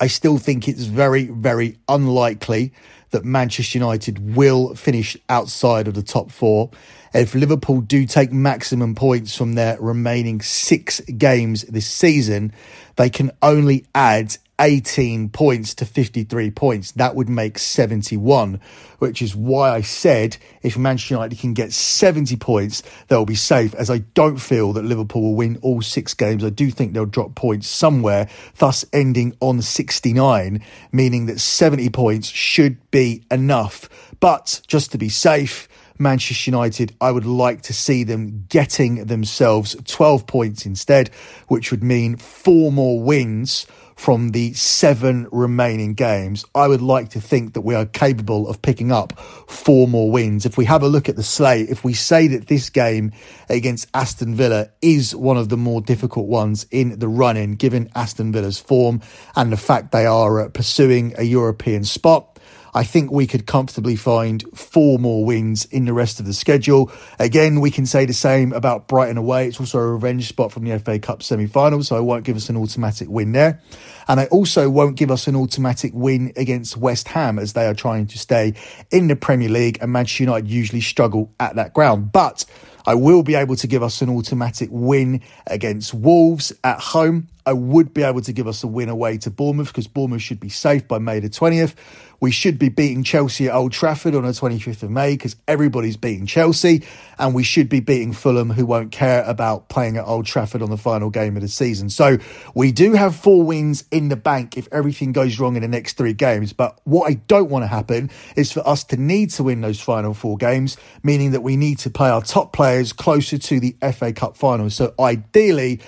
I 0.00 0.06
still 0.06 0.38
think 0.38 0.68
it's 0.68 0.84
very, 0.84 1.26
very 1.26 1.78
unlikely 1.88 2.72
that 3.10 3.24
Manchester 3.24 3.78
United 3.78 4.34
will 4.34 4.74
finish 4.74 5.16
outside 5.28 5.88
of 5.88 5.94
the 5.94 6.02
top 6.02 6.30
four. 6.30 6.70
If 7.14 7.34
Liverpool 7.34 7.80
do 7.80 8.06
take 8.06 8.32
maximum 8.32 8.94
points 8.94 9.34
from 9.34 9.54
their 9.54 9.80
remaining 9.80 10.40
six 10.42 11.00
games 11.00 11.62
this 11.62 11.86
season, 11.86 12.52
they 12.96 13.08
can 13.08 13.30
only 13.42 13.86
add 13.94 14.36
18 14.60 15.28
points 15.30 15.74
to 15.74 15.84
53 15.84 16.50
points. 16.50 16.92
That 16.92 17.14
would 17.14 17.28
make 17.28 17.58
71, 17.58 18.60
which 18.98 19.22
is 19.22 19.34
why 19.34 19.70
I 19.70 19.80
said 19.82 20.36
if 20.62 20.76
Manchester 20.76 21.14
United 21.14 21.38
can 21.38 21.54
get 21.54 21.72
70 21.72 22.36
points, 22.36 22.82
they'll 23.08 23.24
be 23.24 23.34
safe, 23.34 23.74
as 23.74 23.90
I 23.90 23.98
don't 23.98 24.38
feel 24.38 24.72
that 24.72 24.84
Liverpool 24.84 25.22
will 25.22 25.34
win 25.34 25.58
all 25.62 25.82
six 25.82 26.14
games. 26.14 26.44
I 26.44 26.50
do 26.50 26.70
think 26.70 26.92
they'll 26.92 27.06
drop 27.06 27.34
points 27.34 27.68
somewhere, 27.68 28.28
thus 28.58 28.84
ending 28.92 29.36
on 29.40 29.62
69, 29.62 30.62
meaning 30.92 31.26
that 31.26 31.40
70 31.40 31.88
points 31.90 32.28
should 32.28 32.90
be 32.90 33.24
enough. 33.30 33.88
But 34.20 34.60
just 34.66 34.92
to 34.92 34.98
be 34.98 35.08
safe, 35.08 35.68
Manchester 35.98 36.50
United, 36.50 36.94
I 37.00 37.10
would 37.10 37.26
like 37.26 37.62
to 37.62 37.72
see 37.72 38.04
them 38.04 38.44
getting 38.48 39.06
themselves 39.06 39.76
12 39.84 40.26
points 40.26 40.64
instead, 40.64 41.10
which 41.48 41.70
would 41.70 41.82
mean 41.82 42.16
four 42.16 42.70
more 42.70 43.02
wins 43.02 43.66
from 43.98 44.28
the 44.30 44.54
seven 44.54 45.26
remaining 45.32 45.92
games, 45.92 46.44
I 46.54 46.68
would 46.68 46.80
like 46.80 47.10
to 47.10 47.20
think 47.20 47.54
that 47.54 47.62
we 47.62 47.74
are 47.74 47.84
capable 47.84 48.48
of 48.48 48.62
picking 48.62 48.92
up 48.92 49.18
four 49.48 49.88
more 49.88 50.08
wins. 50.08 50.46
If 50.46 50.56
we 50.56 50.66
have 50.66 50.84
a 50.84 50.88
look 50.88 51.08
at 51.08 51.16
the 51.16 51.24
slate, 51.24 51.68
if 51.68 51.82
we 51.82 51.94
say 51.94 52.28
that 52.28 52.46
this 52.46 52.70
game 52.70 53.10
against 53.48 53.88
Aston 53.92 54.36
Villa 54.36 54.70
is 54.80 55.16
one 55.16 55.36
of 55.36 55.48
the 55.48 55.56
more 55.56 55.80
difficult 55.80 56.28
ones 56.28 56.64
in 56.70 57.00
the 57.00 57.08
run 57.08 57.36
in, 57.36 57.56
given 57.56 57.90
Aston 57.96 58.30
Villa's 58.30 58.60
form 58.60 59.00
and 59.34 59.52
the 59.52 59.56
fact 59.56 59.90
they 59.90 60.06
are 60.06 60.42
uh, 60.42 60.48
pursuing 60.48 61.14
a 61.18 61.24
European 61.24 61.82
spot, 61.82 62.37
I 62.78 62.84
think 62.84 63.10
we 63.10 63.26
could 63.26 63.44
comfortably 63.44 63.96
find 63.96 64.44
four 64.54 65.00
more 65.00 65.24
wins 65.24 65.64
in 65.64 65.84
the 65.84 65.92
rest 65.92 66.20
of 66.20 66.26
the 66.26 66.32
schedule. 66.32 66.92
Again, 67.18 67.58
we 67.58 67.72
can 67.72 67.86
say 67.86 68.04
the 68.04 68.12
same 68.12 68.52
about 68.52 68.86
Brighton 68.86 69.16
away. 69.16 69.48
It's 69.48 69.58
also 69.58 69.80
a 69.80 69.92
revenge 69.94 70.28
spot 70.28 70.52
from 70.52 70.62
the 70.62 70.78
FA 70.78 71.00
Cup 71.00 71.24
semi 71.24 71.48
final, 71.48 71.82
so 71.82 71.96
I 71.96 72.00
won't 72.00 72.22
give 72.22 72.36
us 72.36 72.48
an 72.48 72.56
automatic 72.56 73.08
win 73.08 73.32
there. 73.32 73.60
And 74.06 74.20
I 74.20 74.26
also 74.26 74.70
won't 74.70 74.94
give 74.94 75.10
us 75.10 75.26
an 75.26 75.34
automatic 75.34 75.90
win 75.92 76.32
against 76.36 76.76
West 76.76 77.08
Ham 77.08 77.40
as 77.40 77.52
they 77.52 77.66
are 77.66 77.74
trying 77.74 78.06
to 78.06 78.18
stay 78.18 78.54
in 78.92 79.08
the 79.08 79.16
Premier 79.16 79.48
League 79.48 79.78
and 79.80 79.90
Manchester 79.90 80.22
United 80.22 80.48
usually 80.48 80.80
struggle 80.80 81.34
at 81.40 81.56
that 81.56 81.74
ground. 81.74 82.12
But 82.12 82.44
I 82.88 82.94
will 82.94 83.22
be 83.22 83.34
able 83.34 83.54
to 83.56 83.66
give 83.66 83.82
us 83.82 84.00
an 84.00 84.08
automatic 84.08 84.70
win 84.72 85.20
against 85.46 85.92
Wolves 85.92 86.54
at 86.64 86.80
home. 86.80 87.28
I 87.44 87.52
would 87.52 87.92
be 87.92 88.02
able 88.02 88.22
to 88.22 88.32
give 88.32 88.46
us 88.46 88.62
a 88.62 88.66
win 88.66 88.88
away 88.88 89.18
to 89.18 89.30
Bournemouth 89.30 89.68
because 89.68 89.86
Bournemouth 89.86 90.22
should 90.22 90.40
be 90.40 90.48
safe 90.48 90.88
by 90.88 90.98
May 90.98 91.20
the 91.20 91.28
20th. 91.28 91.74
We 92.20 92.30
should 92.30 92.58
be 92.58 92.68
beating 92.68 93.04
Chelsea 93.04 93.48
at 93.48 93.54
Old 93.54 93.72
Trafford 93.72 94.14
on 94.14 94.24
the 94.24 94.30
25th 94.30 94.82
of 94.82 94.90
May 94.90 95.14
because 95.14 95.36
everybody's 95.46 95.96
beating 95.96 96.26
Chelsea. 96.26 96.84
And 97.18 97.34
we 97.34 97.44
should 97.44 97.68
be 97.68 97.80
beating 97.80 98.12
Fulham, 98.12 98.50
who 98.50 98.66
won't 98.66 98.90
care 98.90 99.22
about 99.24 99.68
playing 99.68 99.96
at 99.96 100.04
Old 100.04 100.26
Trafford 100.26 100.60
on 100.60 100.70
the 100.70 100.76
final 100.76 101.10
game 101.10 101.36
of 101.36 101.42
the 101.42 101.48
season. 101.48 101.90
So 101.90 102.18
we 102.54 102.72
do 102.72 102.92
have 102.94 103.14
four 103.14 103.44
wins 103.44 103.84
in 103.90 104.08
the 104.08 104.16
bank 104.16 104.58
if 104.58 104.68
everything 104.72 105.12
goes 105.12 105.38
wrong 105.38 105.56
in 105.56 105.62
the 105.62 105.68
next 105.68 105.96
three 105.96 106.12
games. 106.12 106.52
But 106.52 106.80
what 106.84 107.08
I 107.08 107.14
don't 107.14 107.50
want 107.50 107.62
to 107.62 107.68
happen 107.68 108.10
is 108.36 108.50
for 108.50 108.66
us 108.66 108.84
to 108.84 108.96
need 108.96 109.30
to 109.30 109.44
win 109.44 109.60
those 109.60 109.80
final 109.80 110.12
four 110.12 110.36
games, 110.36 110.76
meaning 111.02 111.30
that 111.30 111.42
we 111.42 111.56
need 111.56 111.78
to 111.78 111.90
play 111.90 112.10
our 112.10 112.22
top 112.22 112.52
players 112.52 112.77
players 112.78 112.92
closer 112.92 113.38
to 113.38 113.58
the 113.58 113.76
FA 113.92 114.12
Cup 114.12 114.36
final. 114.36 114.70
So 114.70 114.94
ideally, 115.00 115.80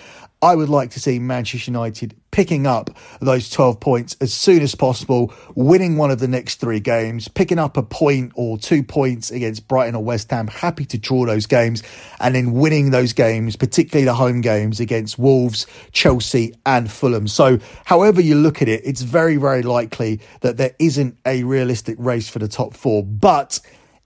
I 0.42 0.57
would 0.57 0.68
like 0.68 0.90
to 0.92 1.00
see 1.00 1.20
Manchester 1.20 1.70
United 1.70 2.16
picking 2.33 2.66
up 2.66 2.90
those 3.20 3.48
12 3.48 3.79
points 3.79 4.16
as 4.20 4.33
soon 4.35 4.61
as 4.61 4.74
possible, 4.74 5.33
winning 5.55 5.96
one 5.96 6.11
of 6.11 6.18
the 6.18 6.26
next 6.26 6.57
three 6.57 6.81
games, 6.81 7.29
picking 7.29 7.61
up 7.61 7.76
a 7.76 7.83
point 7.85 8.33
or 8.35 8.59
two 8.59 8.83
points 8.83 9.31
against 9.31 9.68
Brighton 9.68 9.94
or 9.94 10.03
West 10.03 10.33
Ham, 10.33 10.48
happy 10.48 10.85
to 10.87 10.98
draw 10.98 11.26
those 11.26 11.46
games, 11.46 11.85
and 12.18 12.35
then 12.35 12.53
winning 12.53 12.90
those 12.90 13.12
games, 13.12 13.55
particularly 13.55 14.05
the 14.05 14.14
home 14.14 14.40
games 14.40 14.81
against 14.81 15.16
Wolves, 15.16 15.68
Chelsea, 15.92 16.55
and 16.66 16.90
Fulham. 16.90 17.29
So, 17.29 17.61
however 17.85 18.20
you 18.20 18.35
look 18.35 18.62
at 18.62 18.68
it, 18.68 18.81
it's 18.85 19.03
very, 19.03 19.37
very 19.37 19.62
likely 19.62 20.20
that 20.40 20.57
there 20.57 20.74
isn't 20.81 21.16
a 21.24 21.44
realistic 21.44 21.96
race 22.00 22.29
for 22.29 22.40
the 22.40 22.48
top 22.48 22.74
four. 22.74 23.05
But 23.05 23.61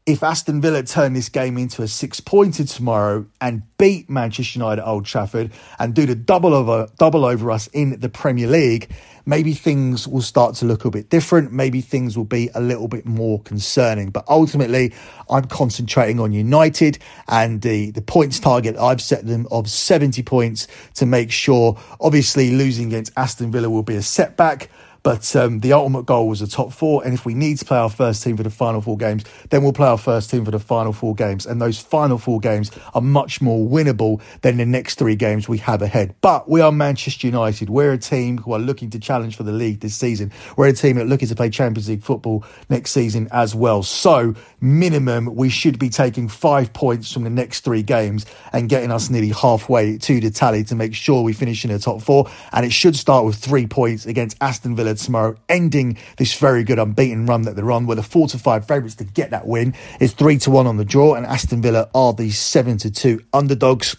if 0.06 0.22
Aston 0.22 0.60
Villa 0.60 0.82
turn 0.82 1.14
this 1.14 1.30
game 1.30 1.56
into 1.56 1.82
a 1.82 1.88
six 1.88 2.20
pointer 2.20 2.64
tomorrow 2.64 3.24
and 3.40 3.62
beat 3.78 4.10
Manchester 4.10 4.58
United 4.58 4.82
at 4.82 4.86
Old 4.86 5.06
Trafford 5.06 5.50
and 5.78 5.94
do 5.94 6.04
the 6.04 6.14
double 6.14 6.52
over 6.52 6.88
double 6.98 7.24
over 7.24 7.50
us 7.50 7.68
in 7.68 7.98
the 8.00 8.10
Premier 8.10 8.46
League, 8.46 8.90
maybe 9.24 9.54
things 9.54 10.06
will 10.06 10.20
start 10.20 10.56
to 10.56 10.66
look 10.66 10.84
a 10.84 10.90
bit 10.90 11.08
different. 11.08 11.52
Maybe 11.52 11.80
things 11.80 12.18
will 12.18 12.26
be 12.26 12.50
a 12.54 12.60
little 12.60 12.86
bit 12.86 13.06
more 13.06 13.40
concerning. 13.42 14.10
But 14.10 14.26
ultimately, 14.28 14.92
I'm 15.30 15.46
concentrating 15.46 16.20
on 16.20 16.32
United 16.32 16.98
and 17.28 17.62
the, 17.62 17.90
the 17.92 18.02
points 18.02 18.38
target 18.38 18.76
I've 18.76 19.00
set 19.00 19.26
them 19.26 19.46
of 19.50 19.70
70 19.70 20.22
points 20.22 20.68
to 20.96 21.06
make 21.06 21.30
sure. 21.30 21.78
Obviously, 21.98 22.50
losing 22.50 22.88
against 22.88 23.12
Aston 23.16 23.50
Villa 23.50 23.70
will 23.70 23.82
be 23.82 23.96
a 23.96 24.02
setback. 24.02 24.68
But 25.04 25.36
um, 25.36 25.60
the 25.60 25.74
ultimate 25.74 26.06
goal 26.06 26.28
was 26.28 26.40
the 26.40 26.46
top 26.46 26.72
four. 26.72 27.04
And 27.04 27.12
if 27.12 27.26
we 27.26 27.34
need 27.34 27.58
to 27.58 27.64
play 27.66 27.76
our 27.76 27.90
first 27.90 28.22
team 28.24 28.38
for 28.38 28.42
the 28.42 28.48
final 28.48 28.80
four 28.80 28.96
games, 28.96 29.22
then 29.50 29.62
we'll 29.62 29.74
play 29.74 29.86
our 29.86 29.98
first 29.98 30.30
team 30.30 30.46
for 30.46 30.50
the 30.50 30.58
final 30.58 30.94
four 30.94 31.14
games. 31.14 31.44
And 31.44 31.60
those 31.60 31.78
final 31.78 32.16
four 32.16 32.40
games 32.40 32.70
are 32.94 33.02
much 33.02 33.42
more 33.42 33.68
winnable 33.68 34.22
than 34.40 34.56
the 34.56 34.64
next 34.64 34.98
three 34.98 35.14
games 35.14 35.46
we 35.46 35.58
have 35.58 35.82
ahead. 35.82 36.14
But 36.22 36.48
we 36.48 36.62
are 36.62 36.72
Manchester 36.72 37.26
United. 37.26 37.68
We're 37.68 37.92
a 37.92 37.98
team 37.98 38.38
who 38.38 38.54
are 38.54 38.58
looking 38.58 38.88
to 38.90 38.98
challenge 38.98 39.36
for 39.36 39.42
the 39.42 39.52
league 39.52 39.80
this 39.80 39.94
season. 39.94 40.32
We're 40.56 40.68
a 40.68 40.72
team 40.72 40.96
that 40.96 41.06
looking 41.06 41.28
to 41.28 41.34
play 41.34 41.50
Champions 41.50 41.90
League 41.90 42.02
football 42.02 42.42
next 42.70 42.92
season 42.92 43.28
as 43.30 43.54
well. 43.54 43.82
So, 43.82 44.34
minimum, 44.62 45.34
we 45.34 45.50
should 45.50 45.78
be 45.78 45.90
taking 45.90 46.28
five 46.28 46.72
points 46.72 47.12
from 47.12 47.24
the 47.24 47.30
next 47.30 47.60
three 47.60 47.82
games 47.82 48.24
and 48.54 48.70
getting 48.70 48.90
us 48.90 49.10
nearly 49.10 49.32
halfway 49.32 49.98
to 49.98 50.18
the 50.18 50.30
tally 50.30 50.64
to 50.64 50.74
make 50.74 50.94
sure 50.94 51.22
we 51.22 51.34
finish 51.34 51.62
in 51.62 51.70
the 51.70 51.78
top 51.78 52.00
four. 52.00 52.26
And 52.52 52.64
it 52.64 52.72
should 52.72 52.96
start 52.96 53.26
with 53.26 53.36
three 53.36 53.66
points 53.66 54.06
against 54.06 54.38
Aston 54.40 54.74
Villa 54.74 54.93
tomorrow, 54.96 55.36
ending 55.48 55.98
this 56.16 56.34
very 56.38 56.64
good 56.64 56.78
unbeaten 56.78 57.26
run 57.26 57.42
that 57.42 57.56
they're 57.56 57.72
on. 57.72 57.86
Where 57.86 57.96
the 57.96 58.02
four 58.02 58.28
to 58.28 58.38
five 58.38 58.66
favourites 58.66 58.96
to 58.96 59.04
get 59.04 59.30
that 59.30 59.46
win 59.46 59.74
is 60.00 60.12
three 60.12 60.38
to 60.38 60.50
one 60.50 60.66
on 60.66 60.76
the 60.76 60.84
draw, 60.84 61.14
and 61.14 61.26
Aston 61.26 61.62
Villa 61.62 61.88
are 61.94 62.12
the 62.12 62.30
seven 62.30 62.78
to 62.78 62.90
two 62.90 63.20
underdogs. 63.32 63.96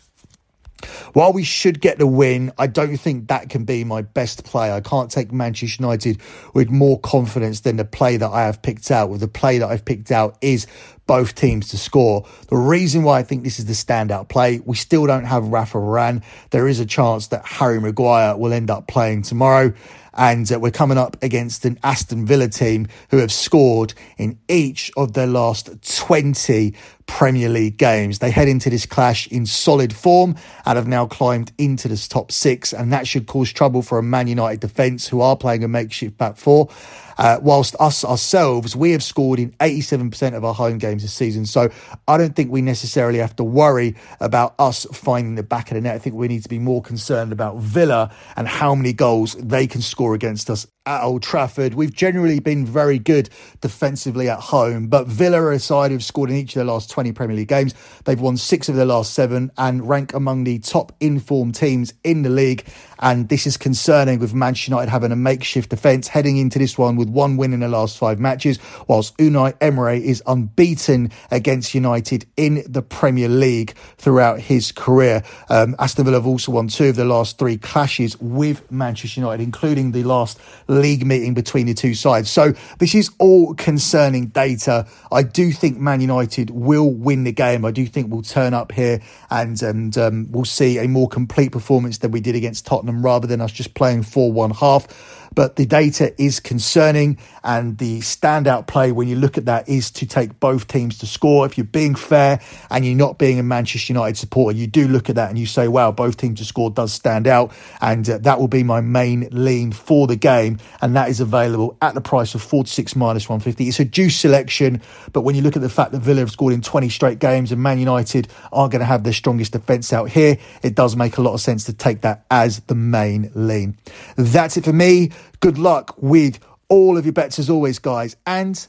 While 1.14 1.34
we 1.34 1.44
should 1.44 1.82
get 1.82 1.98
the 1.98 2.08
win, 2.08 2.52
I 2.58 2.68
don't 2.68 2.98
think 2.98 3.30
that 3.30 3.50
can 3.50 3.64
be 3.64 3.84
my 3.84 4.02
best 4.02 4.44
play. 4.44 4.72
I 4.72 4.82
can't 4.82 5.10
take 5.10 5.32
Manchester 5.32 5.82
United 5.82 6.22
with 6.54 6.70
more 6.70 7.00
confidence 7.00 7.62
than 7.62 7.78
the 7.78 7.86
play 7.86 8.18
that 8.18 8.30
I 8.30 8.44
have 8.44 8.62
picked 8.62 8.92
out. 8.92 9.10
With 9.10 9.22
the 9.22 9.28
play 9.28 9.58
that 9.60 9.70
I've 9.70 9.86
picked 9.86 10.12
out 10.12 10.38
is 10.42 10.68
both 11.08 11.36
teams 11.36 11.70
to 11.70 11.78
score. 11.78 12.26
The 12.50 12.58
reason 12.58 13.04
why 13.04 13.20
I 13.20 13.24
think 13.24 13.44
this 13.44 13.60
is 13.60 13.66
the 13.66 13.74
standout 13.74 14.28
play, 14.28 14.60
we 14.66 14.76
still 14.76 15.06
don't 15.06 15.26
have 15.26 15.48
Rafa 15.48 15.78
Varane. 15.78 16.24
There 16.50 16.68
is 16.68 16.80
a 16.80 16.86
chance 16.86 17.28
that 17.28 17.46
Harry 17.46 17.80
Maguire 17.80 18.36
will 18.36 18.54
end 18.54 18.70
up 18.70 18.88
playing 18.88 19.22
tomorrow 19.22 19.74
and 20.16 20.52
uh, 20.52 20.60
we're 20.60 20.72
coming 20.72 20.98
up 20.98 21.18
against 21.22 21.66
an 21.66 21.80
Aston 21.84 22.26
Villa 22.26 22.48
team 22.48 22.88
who 23.10 23.18
have 23.18 23.32
scored 23.32 23.94
in 24.18 24.40
each 24.48 24.92
of 24.98 25.14
their 25.14 25.28
last 25.28 25.70
20 25.98 26.74
Premier 27.08 27.50
League 27.50 27.78
games. 27.78 28.20
They 28.20 28.32
head 28.32 28.48
into 28.48 28.70
this 28.70 28.86
clash 28.86 29.28
in 29.28 29.46
solid 29.46 29.94
form 29.94 30.36
and 30.66 30.76
have 30.76 30.88
now 30.88 31.06
climbed 31.06 31.52
into 31.58 31.88
the 31.88 31.98
top 32.10 32.32
six, 32.32 32.74
and 32.74 32.92
that 32.94 33.08
should 33.08 33.28
cause 33.28 33.52
trouble 33.52 33.82
for 33.82 33.98
a 33.98 34.04
Man 34.04 34.28
United 34.28 34.60
defence 34.60 35.08
who 35.08 35.22
are 35.22 35.36
playing 35.36 35.64
a 35.64 35.68
makeshift 35.68 36.18
back 36.18 36.38
four. 36.38 36.70
Uh, 37.18 37.40
whilst 37.42 37.76
us 37.80 38.04
ourselves, 38.04 38.76
we 38.76 38.92
have 38.92 39.02
scored 39.02 39.40
in 39.40 39.52
87% 39.54 40.34
of 40.34 40.44
our 40.44 40.54
home 40.54 40.78
games 40.78 41.02
this 41.02 41.14
season. 41.14 41.46
So 41.46 41.70
I 42.08 42.18
don't 42.18 42.36
think 42.36 42.52
we 42.52 42.62
necessarily 42.62 43.20
have 43.20 43.36
to 43.38 43.44
worry 43.44 43.96
about 44.20 44.56
us 44.60 44.86
finding 44.92 45.36
the 45.36 45.44
back 45.44 45.72
of 45.72 45.76
the 45.76 45.82
net. 45.82 45.96
I 45.96 46.00
think 46.00 46.16
we 46.16 46.28
need 46.28 46.44
to 46.44 46.50
be 46.50 46.60
more 46.60 46.82
concerned 46.82 47.32
about 47.32 47.58
Villa 47.58 48.14
and 48.36 48.48
how 48.48 48.76
many 48.76 48.92
goals 48.92 49.36
they 49.36 49.68
can 49.68 49.82
score 49.82 50.14
against 50.14 50.50
us 50.50 50.68
at 50.86 51.04
Old 51.04 51.24
Trafford. 51.24 51.74
We've 51.74 51.94
generally 51.94 52.40
been 52.40 52.66
very 52.66 53.00
good 53.00 53.30
defensively 53.62 54.30
at 54.30 54.40
home, 54.40 54.88
but 54.88 55.08
Villa 55.08 55.42
are 55.42 55.52
a 55.52 55.60
side 55.60 55.92
who've 55.92 56.04
scored 56.04 56.30
in 56.30 56.36
each 56.38 56.52
of 56.52 56.56
their 56.56 56.66
last 56.66 56.90
20 56.90 57.12
Premier 57.12 57.36
League 57.36 57.48
games. 57.48 57.74
They've 58.04 58.20
won 58.20 58.38
six 58.38 58.70
of 58.70 58.76
their 58.76 58.86
last 58.86 59.14
seven 59.14 59.52
and 59.58 59.88
rank 59.88 60.14
among 60.14 60.44
the 60.44 60.60
top 60.60 60.92
informed 61.00 61.56
teams 61.56 61.94
in 62.04 62.22
the 62.22 62.30
league. 62.30 62.66
And 63.00 63.30
this 63.30 63.46
is 63.46 63.58
concerning 63.58 64.20
with 64.20 64.34
Manchester 64.34 64.72
United 64.72 64.90
having 64.90 65.12
a 65.12 65.16
makeshift 65.16 65.70
defence 65.70 66.08
heading 66.08 66.38
into 66.38 66.60
this 66.60 66.78
one 66.78 66.96
with 66.96 67.10
one 67.10 67.38
win 67.38 67.54
in 67.54 67.60
the 67.60 67.68
last 67.68 67.98
five 67.98 68.20
matches, 68.20 68.60
whilst 68.88 69.18
Unai 69.18 69.56
Emery 69.62 70.06
is 70.06 70.24
unbeaten 70.28 71.12
against 71.32 71.74
United 71.74 72.26
in 72.38 72.64
the 72.68 72.82
Premier 72.82 73.28
League 73.28 73.76
throughout 73.98 74.40
his 74.40 74.72
career. 74.72 75.24
Um, 75.50 75.76
Aston 75.80 76.06
Villa 76.06 76.18
have 76.18 76.28
also 76.28 76.52
won 76.52 76.68
two 76.68 76.90
of 76.90 76.96
the 76.96 77.06
last 77.06 77.38
three 77.38 77.58
clashes 77.58 78.20
with 78.20 78.70
Manchester 78.72 79.20
United, 79.20 79.44
including 79.44 79.92
the 79.92 80.04
last 80.04 80.40
league 80.68 81.06
meeting 81.06 81.34
between 81.34 81.66
the 81.66 81.74
two 81.74 81.94
sides. 81.94 82.30
So 82.30 82.54
this 82.80 82.96
is 82.96 83.12
all 83.20 83.54
concerning 83.56 84.28
data. 84.28 84.88
I 85.12 85.24
do 85.24 85.52
think 85.52 85.78
Man 85.78 86.02
United 86.02 86.50
will 86.50 86.92
win 86.92 87.24
the 87.24 87.32
game. 87.32 87.66
I 87.66 87.72
do 87.72 87.86
think 87.86 88.12
we'll 88.12 88.22
turn 88.22 88.54
up 88.54 88.72
here 88.72 89.02
and 89.30 89.62
and 89.62 89.98
um, 89.98 90.32
we'll 90.32 90.46
see 90.46 90.78
a 90.78 90.88
more 90.88 91.08
complete 91.08 91.52
performance 91.52 91.98
than 92.00 92.12
we 92.12 92.22
did 92.22 92.36
against 92.36 92.66
Tottenham 92.66 92.85
rather 92.90 93.28
than 93.28 93.42
us 93.42 93.52
just 93.52 93.74
playing 93.74 94.04
4 94.04 94.32
1 94.32 94.52
half. 94.52 95.25
But 95.34 95.56
the 95.56 95.66
data 95.66 96.14
is 96.22 96.40
concerning, 96.40 97.18
and 97.44 97.78
the 97.78 98.00
standout 98.00 98.68
play 98.68 98.92
when 98.92 99.08
you 99.08 99.16
look 99.16 99.38
at 99.38 99.46
that 99.46 99.68
is 99.68 99.92
to 99.92 100.06
take 100.06 100.40
both 100.40 100.68
teams 100.68 100.98
to 101.00 101.08
score. 101.08 101.46
If 101.46 101.58
you're 101.58 101.66
being 101.66 101.96
fair 101.96 102.40
and 102.70 102.86
you're 102.86 102.96
not 102.96 103.18
being 103.18 103.40
a 103.40 103.44
Manchester 103.44 103.94
United 103.94 104.18
supporter, 104.18 104.58
you 104.58 104.68
do 104.68 104.88
look 104.88 105.10
at 105.10 105.16
that 105.16 105.30
and 105.30 105.40
you 105.40 105.46
say, 105.46 105.68
wow, 105.68 105.92
both 105.92 106.18
teams 106.18 106.40
to 106.40 106.46
score 106.46 106.70
does 106.70 106.94
stand 106.94 107.28
out. 107.28 107.52
And 107.82 108.10
uh, 108.10 108.18
that 108.20 108.40
will 108.40 108.48
be 108.48 108.64
my 108.64 108.82
main 108.82 109.28
lean 109.32 109.72
for 109.72 110.08
the 110.08 110.16
game. 110.16 110.60
And 110.82 110.96
that 110.96 111.10
is 111.10 111.20
available 111.20 111.78
at 111.82 111.94
the 111.94 112.02
price 112.02 112.36
of 112.36 112.42
46 112.42 112.96
minus 112.96 113.30
150. 113.30 113.68
It's 113.68 113.80
a 113.80 113.86
juice 113.86 114.16
selection, 114.16 114.82
but 115.14 115.22
when 115.22 115.36
you 115.36 115.42
look 115.42 115.56
at 115.56 115.62
the 115.62 115.70
fact 115.70 115.92
that 115.92 116.00
Villa 116.00 116.20
have 116.20 116.32
scored 116.32 116.54
in 116.54 116.62
20 116.62 116.90
straight 116.90 117.20
games 117.20 117.52
and 117.52 117.62
Man 117.62 117.80
United 117.80 118.28
aren't 118.52 118.72
going 118.72 118.80
to 118.80 118.86
have 118.86 119.04
their 119.04 119.14
strongest 119.14 119.54
defence 119.54 119.94
out 119.94 120.10
here, 120.10 120.38
it 120.64 120.76
does 120.76 120.96
make 120.96 121.18
a 121.18 121.22
lot 121.22 121.34
of 121.34 121.42
sense 121.42 121.66
to 121.66 121.74
take 121.74 122.02
that 122.02 122.26
as 122.32 122.60
the 122.62 122.76
main 122.76 123.32
lean. 123.36 123.78
That's 124.16 124.58
it 124.58 124.66
for 124.66 124.74
me. 124.74 125.12
Good 125.40 125.58
luck 125.58 125.96
with 125.98 126.40
all 126.70 126.98
of 126.98 127.06
your 127.06 127.14
bets 127.14 127.40
as 127.40 127.50
always, 127.50 127.80
guys, 127.80 128.16
and 128.26 128.66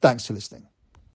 thanks 0.00 0.26
for 0.26 0.32
listening. 0.32 0.69